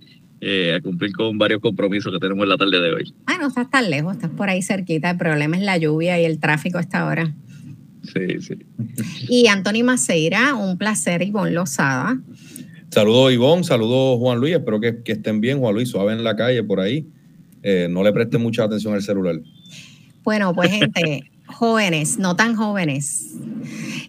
[0.47, 3.13] eh, a cumplir con varios compromisos que tenemos en la tarde de hoy.
[3.25, 5.09] Ah, no estás tan lejos, estás por ahí cerquita.
[5.09, 7.33] El problema es la lluvia y el tráfico a esta hora.
[8.03, 8.59] Sí, sí.
[9.27, 12.19] Y Anthony Maceira, un placer, Ivonne Lozada.
[12.91, 14.53] Saludos, Ivonne, saludos, Juan Luis.
[14.53, 17.07] Espero que, estén bien, Juan Luis, suave en la calle por ahí.
[17.63, 19.41] Eh, no le presten mucha atención al celular.
[20.23, 23.33] Bueno, pues gente, jóvenes, no tan jóvenes.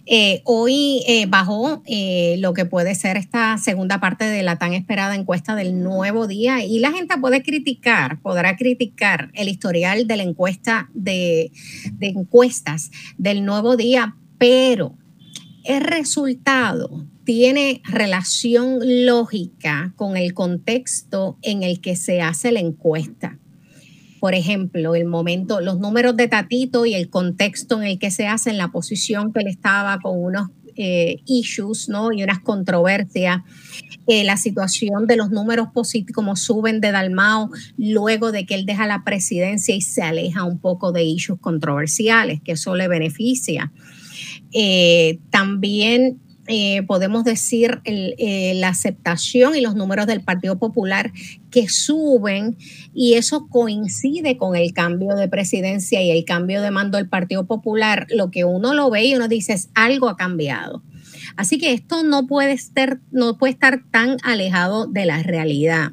[0.08, 4.72] Eh, hoy eh, bajó eh, lo que puede ser esta segunda parte de la tan
[4.72, 10.16] esperada encuesta del nuevo día y la gente puede criticar, podrá criticar el historial de
[10.16, 11.50] la encuesta de,
[11.94, 14.96] de encuestas del nuevo día, pero
[15.64, 23.40] el resultado tiene relación lógica con el contexto en el que se hace la encuesta
[24.20, 28.26] por ejemplo, el momento, los números de Tatito y el contexto en el que se
[28.26, 32.12] hace, en la posición que él estaba con unos eh, issues ¿no?
[32.12, 33.40] y unas controversias,
[34.06, 38.66] eh, la situación de los números positivos, como suben de Dalmao luego de que él
[38.66, 43.72] deja la presidencia y se aleja un poco de issues controversiales, que eso le beneficia.
[44.52, 51.12] Eh, también eh, podemos decir, eh, la aceptación y los números del Partido Popular
[51.50, 52.56] que suben
[52.94, 57.46] y eso coincide con el cambio de presidencia y el cambio de mando del Partido
[57.46, 60.82] Popular, lo que uno lo ve y uno dice es algo ha cambiado.
[61.36, 65.92] Así que esto no puede estar, no puede estar tan alejado de la realidad.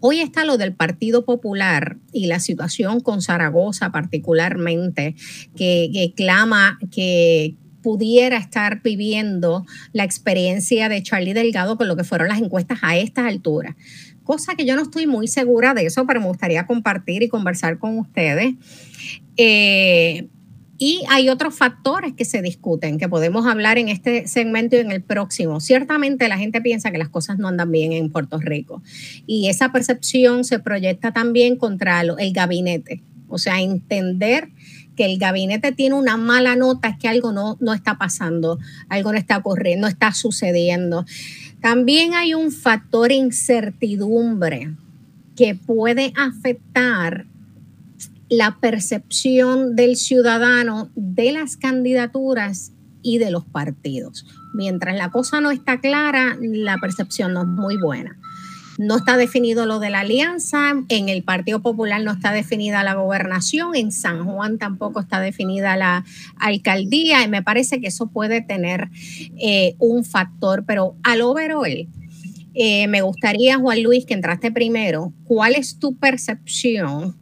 [0.00, 5.14] Hoy está lo del Partido Popular y la situación con Zaragoza particularmente,
[5.54, 12.04] que, que clama que, pudiera estar viviendo la experiencia de Charlie Delgado con lo que
[12.04, 13.74] fueron las encuestas a estas alturas.
[14.24, 17.78] Cosa que yo no estoy muy segura de eso, pero me gustaría compartir y conversar
[17.78, 18.54] con ustedes.
[19.36, 20.28] Eh,
[20.84, 24.90] y hay otros factores que se discuten, que podemos hablar en este segmento y en
[24.90, 25.60] el próximo.
[25.60, 28.82] Ciertamente la gente piensa que las cosas no andan bien en Puerto Rico
[29.24, 33.00] y esa percepción se proyecta también contra el gabinete.
[33.28, 34.48] O sea, entender
[34.96, 39.12] que el gabinete tiene una mala nota es que algo no, no está pasando, algo
[39.12, 41.04] no está ocurriendo, no está sucediendo.
[41.60, 44.74] También hay un factor incertidumbre
[45.36, 47.26] que puede afectar
[48.28, 54.26] la percepción del ciudadano de las candidaturas y de los partidos.
[54.54, 58.16] Mientras la cosa no está clara, la percepción no es muy buena.
[58.78, 62.94] No está definido lo de la alianza, en el Partido Popular no está definida la
[62.94, 66.04] gobernación, en San Juan tampoco está definida la
[66.36, 68.88] alcaldía y me parece que eso puede tener
[69.38, 71.88] eh, un factor, pero al overall,
[72.54, 77.21] eh, me gustaría, Juan Luis, que entraste primero, ¿cuál es tu percepción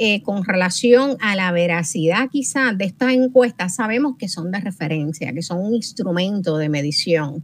[0.00, 5.32] eh, con relación a la veracidad quizás de estas encuestas, sabemos que son de referencia,
[5.32, 7.42] que son un instrumento de medición,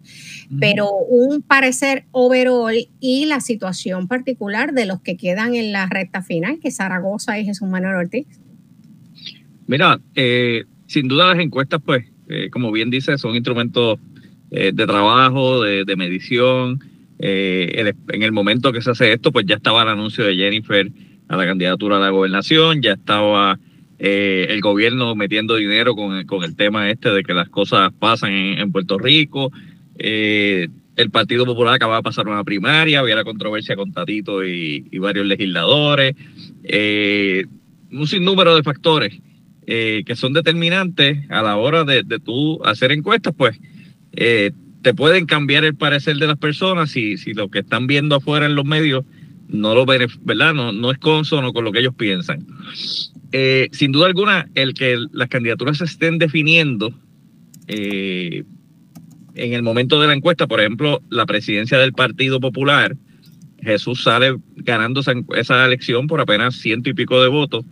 [0.61, 6.23] pero un parecer overall y la situación particular de los que quedan en la recta
[6.23, 8.29] final, que Zaragoza y Jesús Manuel Ortiz.
[9.67, 13.99] Mira, eh, sin duda las encuestas, pues, eh, como bien dice, son instrumentos
[14.51, 16.79] de trabajo, de, medición.
[17.19, 20.93] en el momento que se hace esto, pues ya estaba el anuncio de Jennifer
[21.35, 23.59] a la candidatura a la gobernación, ya estaba
[23.99, 28.73] eh, el gobierno metiendo dinero con, el tema este de que las cosas pasan en,
[28.73, 29.53] Puerto Rico.
[29.99, 34.81] Eh, el Partido Popular acaba de pasar una primaria, había la controversia con Tatito y,
[34.99, 36.15] varios legisladores.
[36.65, 37.47] Eh,
[37.93, 39.21] un sinnúmero de factores
[39.67, 43.59] que son determinantes a la hora de, de tú hacer encuestas, pues
[44.13, 48.57] te pueden cambiar el parecer de las personas si lo que están viendo afuera en
[48.57, 49.07] los medios
[49.49, 50.55] no lo ¿verdad?
[50.55, 52.47] No, no es consono con lo que ellos piensan.
[53.33, 56.95] Eh, sin duda alguna, el que las candidaturas se estén definiendo
[57.67, 58.45] eh,
[59.35, 62.97] en el momento de la encuesta, por ejemplo, la presidencia del Partido Popular,
[63.63, 67.65] Jesús sale ganando esa, elección por apenas ciento y pico de votos,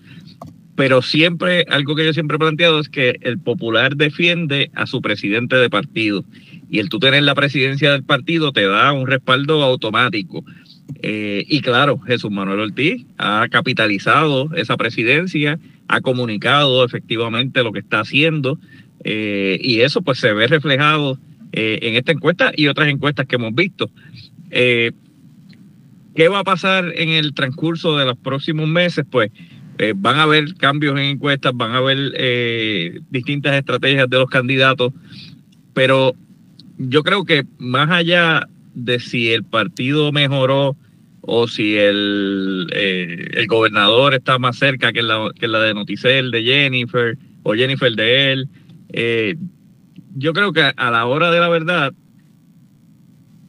[0.74, 5.02] pero siempre, algo que yo siempre he planteado es que el Popular defiende a su
[5.02, 6.24] presidente de partido
[6.70, 10.44] y el tú tener la presidencia del partido te da un respaldo automático.
[11.02, 17.80] Eh, y claro, Jesús Manuel Ortiz ha capitalizado esa presidencia, ha comunicado efectivamente lo que
[17.80, 18.58] está haciendo
[19.04, 21.18] eh, y eso pues se ve reflejado
[21.52, 23.90] eh, en esta encuesta y otras encuestas que hemos visto.
[24.50, 29.06] ¿Qué va a pasar en el transcurso de los próximos meses?
[29.10, 29.30] Pues
[29.96, 34.92] van a haber cambios en encuestas, van a haber distintas estrategias de los candidatos,
[35.72, 36.14] pero
[36.76, 40.76] yo creo que más allá de si el partido mejoró
[41.22, 46.30] o si el, eh, el gobernador está más cerca que la, que la de Noticel
[46.30, 48.48] de Jennifer o Jennifer de él.
[48.92, 49.36] Eh,
[50.14, 51.94] yo creo que a la hora de la verdad,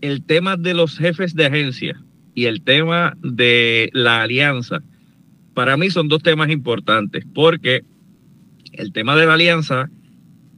[0.02, 2.00] el tema de los jefes de agencia
[2.36, 4.82] y el tema de la alianza,
[5.56, 7.84] para mí son dos temas importantes, porque
[8.74, 9.90] el tema de la alianza,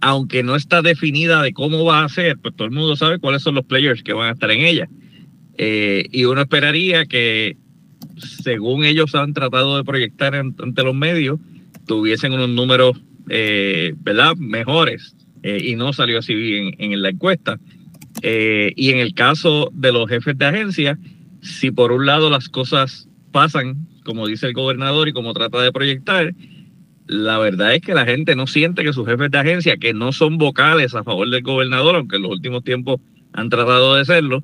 [0.02, 3.42] aunque no está definida de cómo va a ser, pues todo el mundo sabe cuáles
[3.42, 4.90] son los players que van a estar en ella.
[5.58, 7.58] Eh, y uno esperaría que,
[8.18, 11.40] según ellos han tratado de proyectar ante los medios,
[11.86, 14.36] tuviesen unos números eh, ¿verdad?
[14.38, 15.16] mejores.
[15.44, 17.60] Eh, y no salió así bien en la encuesta.
[18.24, 20.98] y en el caso de los jefes de agencia,
[21.42, 25.72] si por un lado las cosas pasan, como dice el gobernador y como trata de
[25.72, 26.34] proyectar,
[27.08, 30.12] la verdad es que la gente no siente que sus jefes de agencia, que no
[30.12, 33.00] son vocales a favor del gobernador, aunque en los últimos tiempos
[33.34, 34.44] han tratado de serlo,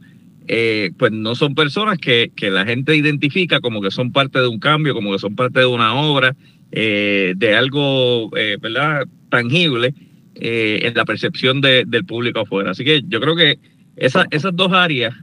[0.53, 4.59] eh, pues no son personas que, la gente identifica como que son parte de un
[4.59, 6.35] cambio, como que son parte de una obra,
[6.73, 9.93] eh, de algo, eh, ¿verdad?, tangible
[10.35, 12.71] en la percepción del público afuera.
[12.71, 13.59] Así que yo creo que
[13.95, 15.13] esas dos áreas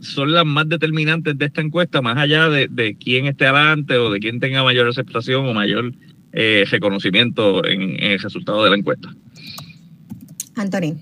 [0.00, 4.20] son las más determinantes de esta encuesta, más allá de, quién esté adelante o de
[4.20, 5.94] quién tenga mayor aceptación o mayor
[6.32, 9.14] reconocimiento en, en, el resultado de la encuesta.
[10.56, 10.98] Anthony.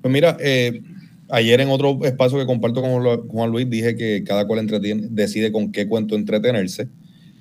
[0.00, 0.80] Pues mira, eh,
[1.34, 4.66] Ayer en otro espacio que comparto con Juan Luis dije que cada cual
[5.12, 6.90] decide con qué cuento entretenerse.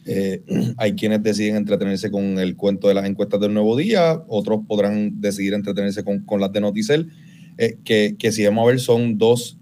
[0.05, 0.43] Eh,
[0.77, 5.19] hay quienes deciden entretenerse con el cuento de las encuestas del Nuevo Día, otros podrán
[5.19, 7.09] decidir entretenerse con, las de Noticel,
[7.57, 9.57] eh, que, que, si vamos a ver son dos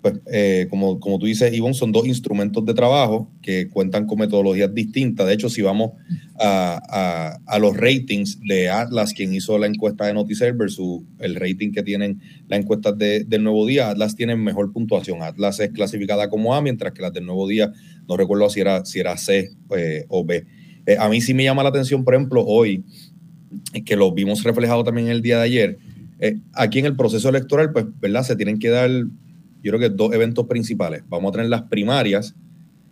[0.00, 4.18] pues, eh, como, como tú dices, Ivonne, son dos instrumentos de trabajo que cuentan con
[4.18, 5.26] metodologías distintas.
[5.26, 5.92] De hecho, si vamos
[6.38, 11.82] a, los ratings de Atlas, quien hizo la encuesta de Noticel versus el rating que
[11.82, 15.22] tienen las encuestas de, del Nuevo Día, Atlas tiene mejor puntuación.
[15.22, 17.72] Atlas es clasificada como A, mientras que las del Nuevo Día,
[18.08, 20.46] no recuerdo si era, si era C eh, o B.
[20.86, 22.84] Eh, a mí sí me llama la atención, por ejemplo, hoy,
[23.84, 25.78] que lo vimos reflejado también el día de ayer,
[26.20, 28.22] eh, aquí en el proceso electoral, pues, ¿verdad?
[28.22, 28.90] Se tienen que dar,
[29.62, 31.02] yo creo que dos eventos principales.
[31.08, 32.34] Vamos a tener las primarias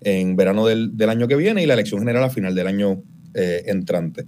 [0.01, 3.03] en verano del, año que viene y la elección general a final del año
[3.35, 4.27] eh, entrante.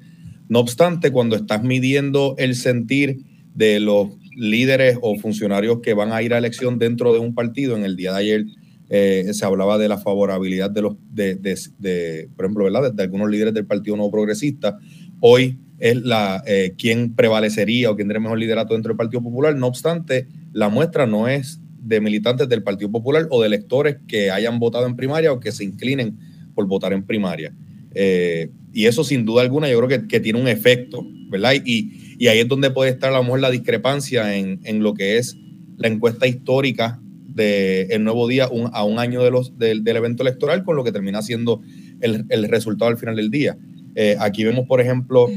[0.49, 3.19] No obstante, cuando estás midiendo el sentir
[3.55, 7.77] de los líderes o funcionarios que van a ir a elección dentro de un partido,
[7.77, 8.45] en el día de ayer
[8.89, 12.93] eh, se hablaba de la favorabilidad de los, de, por ejemplo, ¿verdad?
[12.93, 14.79] De, algunos líderes del Partido Nuevo Progresista.
[15.21, 19.55] Hoy es la eh, quién prevalecería o quién tendría mejor liderato dentro del Partido Popular.
[19.57, 24.31] No obstante, la muestra no es de militantes del Partido Popular o de electores que
[24.31, 26.19] hayan votado en primaria o que se inclinen
[26.55, 27.55] por votar en primaria.
[27.95, 31.55] Eh, y eso sin duda alguna yo creo que, tiene un efecto, ¿verdad?
[31.65, 35.19] Y, ahí es donde puede estar a lo mejor la discrepancia en, en lo que
[35.19, 35.37] es
[35.77, 40.83] la encuesta histórica del nuevo día a un año de del evento electoral con lo
[40.83, 41.63] que termina siendo
[42.01, 43.57] el, el resultado al final del día.
[43.95, 45.29] Eh, aquí vemos, por ejemplo,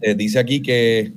[0.00, 1.12] eh, dice aquí que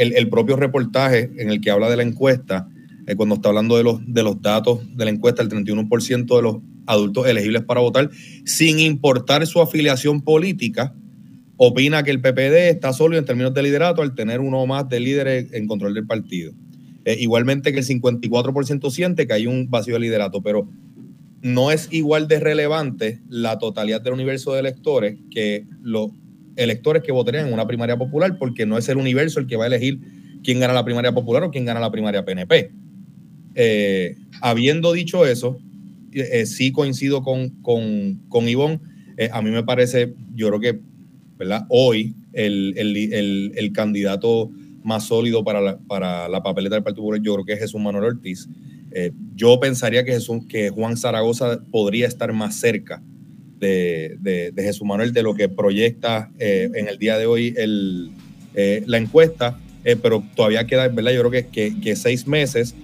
[0.00, 2.68] el, propio reportaje en el que habla de la encuesta,
[3.16, 6.56] cuando está hablando de los, de los datos de la encuesta, el 31% de los
[6.86, 8.10] adultos elegibles para votar,
[8.44, 10.94] sin importar su afiliación política,
[11.56, 15.00] opina que el PPD está sólido en términos de liderato al tener uno más de
[15.00, 16.52] líderes en control del partido.
[17.04, 20.68] Eh, igualmente que el 54% siente que hay un vacío de liderato, pero
[21.42, 26.10] no es igual de relevante la totalidad del universo de electores que los
[26.62, 29.64] electores que votarían en una primaria popular, porque no es el universo el que va
[29.64, 30.00] a elegir
[30.44, 32.70] quién gana la primaria popular o quién gana la primaria PNP.
[33.54, 35.58] Eh, habiendo dicho eso,
[36.12, 38.80] eh, sí coincido con, con, con Ivonne.
[39.32, 40.80] a mí me parece, yo creo que
[41.40, 41.64] ¿verdad?
[41.70, 44.50] Hoy el, candidato
[44.82, 47.80] más sólido para la, para la papeleta del Partido Popular yo creo que es Jesús
[47.80, 48.46] Manuel Ortiz.
[48.90, 53.02] Eh, yo pensaría que, Jesús, que Juan Zaragoza podría estar más cerca
[53.60, 58.10] de, Jesús Manuel de lo que proyecta eh, en el día de hoy el,
[58.54, 59.58] eh, la encuesta,
[60.02, 61.12] pero todavía queda, ¿verdad?
[61.12, 62.74] Yo creo que, que, seis meses.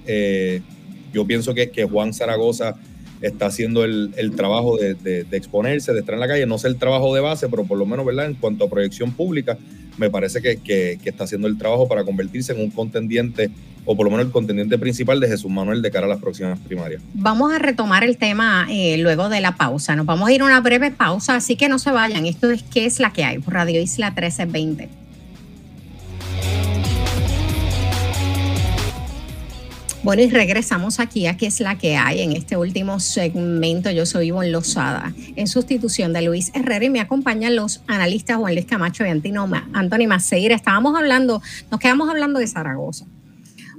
[1.12, 2.76] yo pienso que, que Juan Zaragoza
[3.20, 6.46] está haciendo el, trabajo de, exponerse, de estar en la calle.
[6.46, 8.26] No sé el trabajo de base, pero por lo menos, ¿verdad?
[8.26, 9.58] En cuanto a proyección pública,
[9.98, 13.50] me parece que, está haciendo el trabajo para convertirse en un contendiente,
[13.84, 16.58] o por lo menos el contendiente principal de Jesús Manuel de cara a las próximas
[16.58, 17.02] primarias.
[17.14, 19.96] Vamos a retomar el tema eh, luego de la pausa.
[19.96, 22.26] Nos vamos a ir a una breve pausa, así que no se vayan.
[22.26, 23.38] Esto es ¿Qué es la que hay?
[23.38, 25.05] Por Radio Isla 1320.
[30.06, 33.90] Bueno, y regresamos aquí a qué es la que hay en este último segmento.
[33.90, 38.54] Yo soy Ivonne Lozada, en sustitución de Luis Herrera y me acompañan los analistas Juan
[38.54, 40.54] Luis Camacho y Anthony Maceira.
[40.54, 41.42] Estábamos hablando,
[41.72, 43.04] nos quedamos hablando de Zaragoza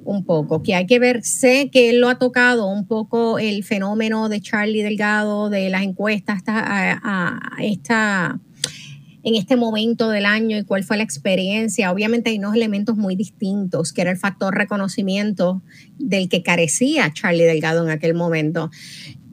[0.03, 3.63] un poco, que hay que ver, sé que él lo ha tocado un poco el
[3.63, 8.39] fenómeno de Charlie Delgado, de las encuestas, esta, esta
[9.27, 11.91] en este momento del año y cuál fue la experiencia.
[11.91, 15.61] Obviamente hay unos elementos muy distintos, que era el factor reconocimiento
[15.99, 18.71] del que carecía Charlie Delgado en aquel momento.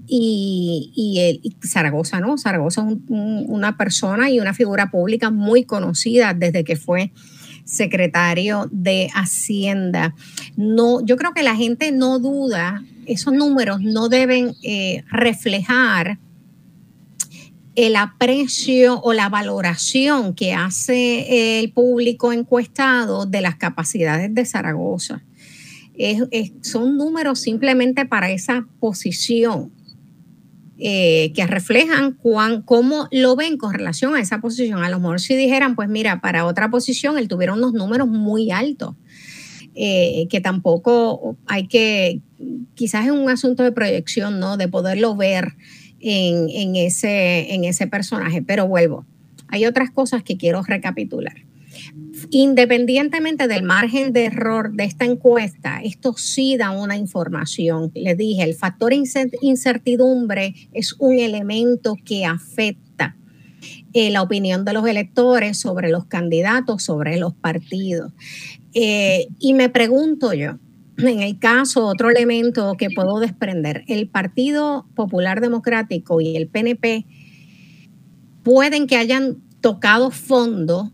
[0.08, 2.36] Y, y, Zaragoza, ¿no?
[2.38, 7.12] Zaragoza es una persona y una figura pública muy conocida desde que fue
[7.64, 10.16] secretario de Hacienda.
[10.56, 16.18] No, yo creo que la gente no duda, esos números no deben eh, reflejar
[17.76, 25.22] el aprecio o la valoración que hace el público encuestado de las capacidades de Zaragoza.
[26.62, 29.72] son números simplemente para esa posición
[30.76, 34.82] eh, que reflejan cuán, cómo lo ven con relación a esa posición.
[34.82, 38.50] A lo mejor si dijeran, pues mira, para otra posición él tuviera unos números muy
[38.50, 38.96] altos,
[39.76, 42.20] eh, que tampoco hay que,
[42.74, 44.56] quizás es un asunto de proyección, ¿no?
[44.56, 45.54] De poderlo ver
[46.04, 48.42] en, ese, en ese personaje.
[48.42, 49.04] Pero vuelvo,
[49.48, 51.34] hay otras cosas que quiero recapitular.
[52.30, 57.90] Independientemente del margen de error de esta encuesta, esto sí da una información.
[57.94, 63.16] Les dije, el factor incertidumbre es un elemento que afecta
[63.92, 68.12] eh, la opinión de los electores sobre los candidatos, sobre los partidos.
[68.72, 70.58] Eh, y me pregunto yo,
[70.98, 77.06] en el caso, otro elemento que puedo desprender, el Partido Popular Democrático y el PNP
[78.42, 80.92] pueden que hayan tocado fondo,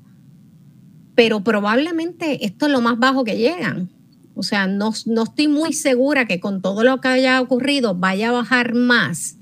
[1.14, 3.90] pero probablemente esto es lo más bajo que llegan.
[4.34, 8.30] O sea, no, no estoy muy segura que con todo lo que haya ocurrido vaya
[8.30, 9.36] a bajar más,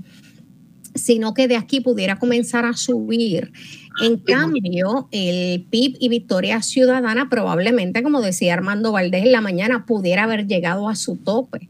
[0.98, 3.52] sino que de aquí pudiera comenzar a subir
[4.00, 9.86] en cambio, el PIB y Victoria Ciudadana probablemente, como decía Armando Valdés en la mañana,
[9.86, 11.68] pudiera haber llegado a su tope.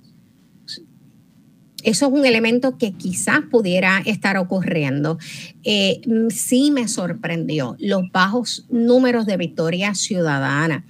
[1.84, 5.18] eso es un elemento que quizás pudiera estar ocurriendo.
[5.64, 10.84] Eh, sí me sorprendió los bajos números de victoria ciudadana.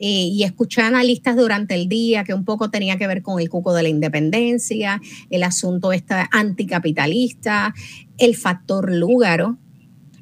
[0.00, 3.50] Eh, y escuché analistas durante el día que un poco tenía que ver con el
[3.50, 7.74] cuco de la independencia, el asunto está anticapitalista,
[8.16, 9.58] el factor lúgaro,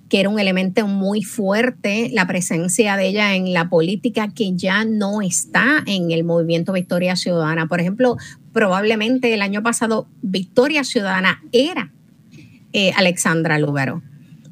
[0.09, 4.85] que era un elemento muy fuerte, la presencia de ella en la política que ya
[4.85, 7.67] no está en el movimiento Victoria Ciudadana.
[7.67, 8.17] Por ejemplo,
[8.53, 11.93] probablemente el año pasado Victoria Ciudadana era
[12.73, 14.03] eh, Alexandra Lúgaro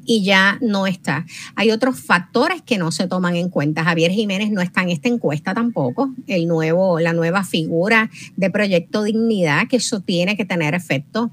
[0.05, 1.25] y ya no está.
[1.55, 3.83] Hay otros factores que no se toman en cuenta.
[3.83, 9.03] Javier Jiménez no está en esta encuesta tampoco, el nuevo, la nueva figura de Proyecto
[9.03, 11.31] Dignidad, que eso tiene que tener efecto.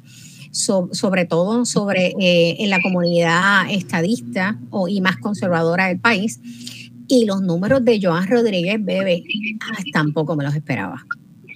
[0.51, 6.41] sobre todo sobre eh, en la comunidad estadista o, y más conservadora del país.
[7.09, 9.23] Y los números de Joan Rodríguez Bebe
[9.61, 11.05] ah, tampoco me los esperaba.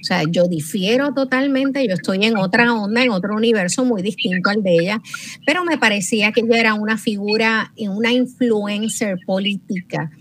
[0.06, 4.50] O sea, yo difiero totalmente, yo estoy en otra onda, en otro universo muy distinto
[4.50, 5.02] al de ella,
[5.44, 10.12] pero me parecía que ella era una figura, una influencer política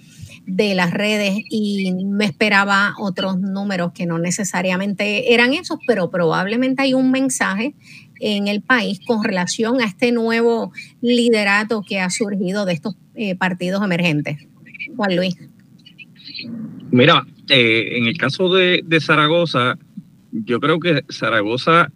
[0.48, 6.82] de las redes y me esperaba otros números que no necesariamente eran esos, pero probablemente
[6.82, 7.76] hay un mensaje
[8.20, 10.72] en el país con relación a este nuevo
[11.02, 14.48] liderato que ha surgido de estos eh, partidos emergentes.
[14.96, 15.36] Juan Luis.
[16.92, 19.78] Mira, eh, en el caso de, Zaragoza,
[20.32, 21.92] yo creo que Zaragoza,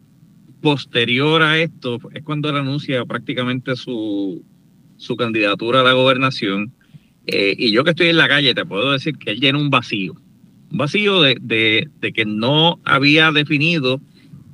[0.62, 4.44] posterior a esto, es cuando él anuncia prácticamente su,
[4.98, 6.74] su candidatura a la gobernación.
[7.28, 9.70] Eh, y yo que estoy en la calle, te puedo decir que él llena un
[9.70, 10.16] vacío.
[10.72, 14.02] Un vacío de, de, que no había definido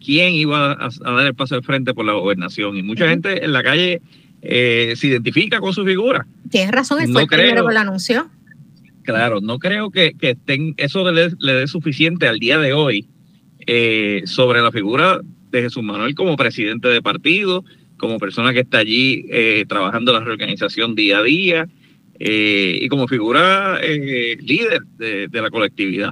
[0.03, 2.77] quién iba a, dar el paso de frente por la gobernación.
[2.77, 4.01] Y mucha gente en la calle
[4.41, 6.25] eh, se identifica con su figura.
[6.49, 8.29] Tienes razón, él fue el primero que lo anunció.
[9.05, 13.07] Claro, no creo que, estén, eso le, dé suficiente al día de hoy
[13.67, 17.63] eh, sobre la figura de Jesús Manuel como presidente de partido,
[17.97, 21.67] como persona que está allí eh, trabajando la reorganización día a día
[22.19, 26.11] eh, y como figura líder de, la colectividad.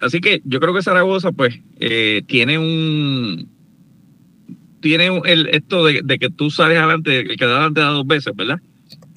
[0.00, 1.58] así que yo creo que Zaragoza pues
[2.26, 3.48] tiene un
[4.80, 8.06] tiene el, esto de, de, que tú sales adelante, el que da adelante da dos
[8.06, 8.60] veces, ¿verdad?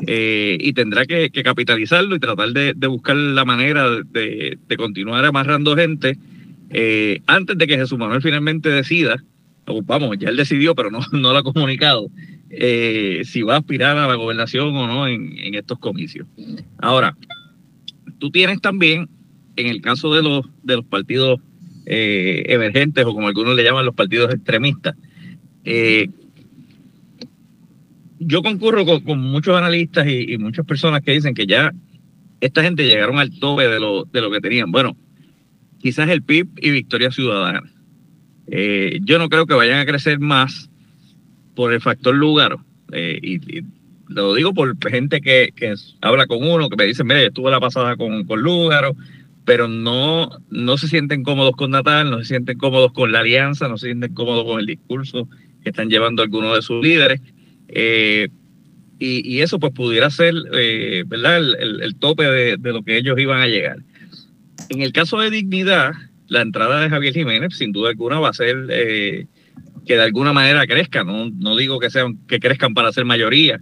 [0.07, 6.17] Eh, y tendrá que, capitalizarlo y tratar de, buscar la manera de, continuar amarrando gente
[6.69, 9.21] eh, antes de que Jesús Manuel finalmente decida,
[9.83, 12.09] vamos, ya él decidió, pero no, no lo ha comunicado,
[12.49, 16.27] eh, si va a aspirar a la gobernación o no en, estos comicios.
[16.77, 17.17] Ahora,
[18.19, 19.09] tú tienes también,
[19.57, 21.39] en el caso de los, de los partidos
[21.91, 24.95] emergentes o como algunos le llaman los partidos extremistas,
[28.19, 31.71] yo concurro con, muchos analistas y, muchas personas que dicen que ya
[32.41, 34.71] esta gente llegaron al tope de lo, de lo que tenían.
[34.71, 34.95] Bueno,
[35.79, 37.63] quizás el PIB y Victoria Ciudadana.
[38.47, 40.69] Eh, yo no creo que vayan a crecer más
[41.55, 42.57] por el factor lugar.
[42.91, 43.63] Eh, y,
[44.07, 45.53] lo digo por gente que,
[46.01, 48.95] habla con uno, que me dice, mire, estuve la pasada con, con Lugaro,
[49.45, 53.67] pero no, no se sienten cómodos con Natal, no se sienten cómodos con la alianza,
[53.67, 55.29] no se sienten cómodos con el discurso
[55.63, 57.21] que están llevando algunos de sus líderes.
[57.69, 58.29] Eh,
[59.01, 61.37] y, eso pues pudiera ser, eh, ¿verdad?
[61.37, 63.77] El, tope de, lo que ellos iban a llegar.
[64.67, 65.93] En el caso de dignidad,
[66.27, 69.27] la entrada de Javier Jiménez, sin duda alguna, va a ser eh,
[69.85, 71.07] que de alguna manera crezcan.
[71.07, 73.61] No, no digo que sean que crezcan para ser mayoría,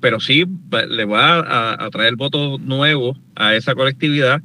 [0.00, 0.44] pero sí
[0.90, 4.42] le va a, traer votos nuevos a esa colectividad,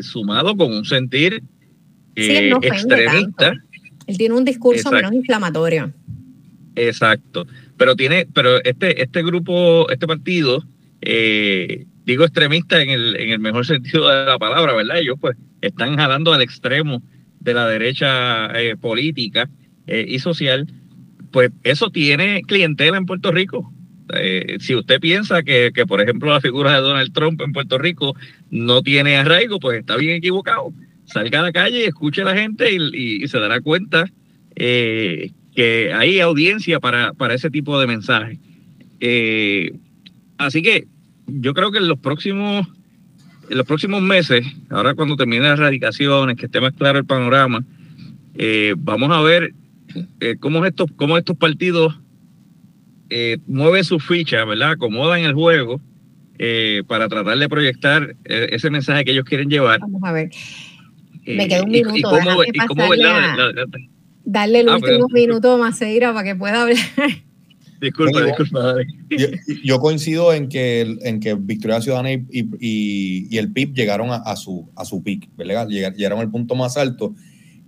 [0.00, 1.42] sumado con un sentir
[2.14, 3.52] extremista.
[4.06, 5.92] Él tiene un discurso menos inflamatorio.
[6.76, 7.46] Exacto.
[7.82, 10.62] Pero tiene, pero este, este grupo, este partido,
[11.00, 15.00] eh, digo extremista en el, en el mejor sentido de la palabra, ¿verdad?
[15.00, 17.02] Ellos pues están jalando al extremo
[17.40, 19.50] de la derecha eh, política
[19.88, 20.68] eh, y social,
[21.32, 23.72] pues eso tiene clientela en Puerto Rico.
[24.60, 28.14] si usted piensa que, que, por ejemplo, la figura de Donald Trump en Puerto Rico
[28.48, 30.72] no tiene arraigo, pues está bien equivocado.
[31.06, 34.06] Salga a la calle escuche a la gente y, y se dará cuenta
[34.54, 38.38] eh, que hay audiencia para, para ese tipo de mensajes.
[39.00, 39.72] Eh,
[40.38, 40.86] así que
[41.26, 42.66] yo creo que en los próximos
[43.50, 47.62] en los próximos meses, ahora cuando termine las radicaciones, que esté más claro el panorama,
[48.34, 49.52] eh, vamos a ver
[50.20, 51.98] eh, cómo, estos, cómo estos partidos
[53.46, 54.70] mueven sus fichas, ¿verdad?
[54.70, 55.82] Acomodan el juego
[56.86, 59.80] para tratar de proyectar ese mensaje que ellos quieren llevar.
[59.80, 60.30] Vamos a ver.
[61.26, 61.94] Me queda un minuto.
[61.98, 62.88] Y, cómo, y cómo
[64.24, 66.78] darle el ah, último minuto a Maceira para que pueda hablar.
[67.80, 68.76] Disculpa, disculpa.
[69.64, 74.84] Yo, coincido en que, en que Victoria Ciudadana y, el PIB llegaron a, su, a
[74.84, 75.66] su pic, ¿verdad?
[75.68, 77.14] Llegaron al punto más alto.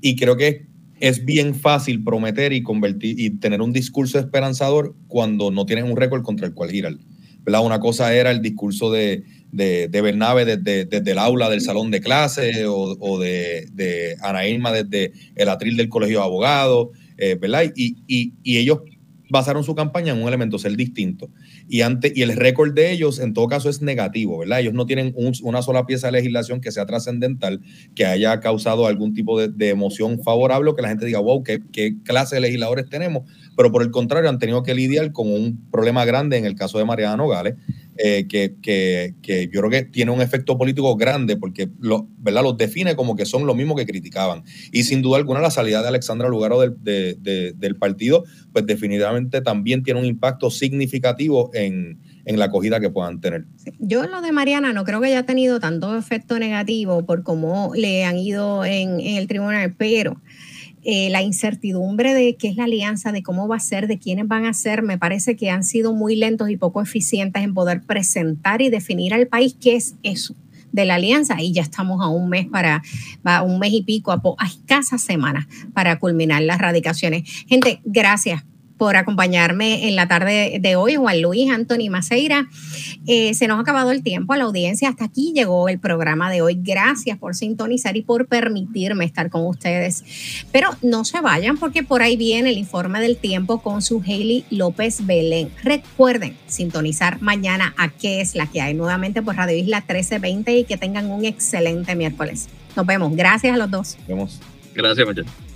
[0.00, 0.66] Y creo que
[1.00, 5.96] es bien fácil prometer y convertir y tener un discurso esperanzador cuando no tienes un
[5.96, 6.96] récord contra el cual girar.
[7.42, 7.64] ¿verdad?
[7.64, 9.24] Una cosa era el discurso de,
[9.54, 14.72] de, Bernabe desde, desde, el aula del salón de clase o, de, de, Ana Irma
[14.72, 17.64] desde el atril del colegio de abogados, eh, ¿verdad?
[17.76, 18.80] Y, y, y, ellos
[19.30, 21.30] basaron su campaña en un elemento, ser distinto.
[21.68, 24.60] Y, ante, y el récord de ellos, en todo caso, es negativo, ¿verdad?
[24.60, 27.60] Ellos no tienen una sola pieza de legislación que sea trascendental,
[27.94, 31.60] que haya causado algún tipo de, emoción favorable o que la gente diga, wow, ¿qué,
[31.72, 33.28] qué clase de legisladores tenemos.
[33.56, 36.78] Pero por el contrario, han tenido que lidiar con un problema grande en el caso
[36.78, 37.54] de Mariana Nogales,
[37.96, 42.42] eh, que, que, que, yo creo que tiene un efecto político grande porque lo, ¿verdad?
[42.42, 44.42] los define como que son lo mismo que criticaban.
[44.72, 49.82] Y sin duda alguna la salida de Alexandra Lugaro del, del partido, pues definitivamente también
[49.82, 53.44] tiene un impacto significativo en, en la acogida que puedan tener.
[53.78, 58.04] Yo lo de Mariana no creo que haya tenido tanto efecto negativo por cómo le
[58.04, 60.20] han ido en, en el tribunal, pero
[60.84, 64.28] eh, la incertidumbre de qué es la alianza, de cómo va a ser, de quiénes
[64.28, 67.82] van a ser, me parece que han sido muy lentos y poco eficientes en poder
[67.82, 70.34] presentar y definir al país qué es eso
[70.72, 72.82] de la alianza y ya estamos a un mes para,
[73.22, 77.22] a un mes y pico, a, a escasas semanas para culminar las radicaciones.
[77.46, 78.44] Gente, gracias
[78.76, 82.48] por acompañarme en la tarde de hoy, Juan Luis Anthony Maceira.
[83.06, 84.88] Eh, se nos ha acabado el tiempo a la audiencia.
[84.88, 86.58] Hasta aquí llegó el programa de hoy.
[86.60, 90.04] Gracias por sintonizar y por permitirme estar con ustedes.
[90.52, 94.44] Pero no se vayan porque por ahí viene el informe del tiempo con su Hailey
[94.50, 95.50] López Belén.
[95.62, 100.64] Recuerden sintonizar mañana a qué es la que hay nuevamente por Radio Isla 1320 y
[100.64, 102.48] que tengan un excelente miércoles.
[102.76, 103.14] Nos vemos.
[103.14, 103.96] Gracias a los dos.
[103.98, 104.40] Nos vemos.
[104.74, 105.53] Gracias, muchachos.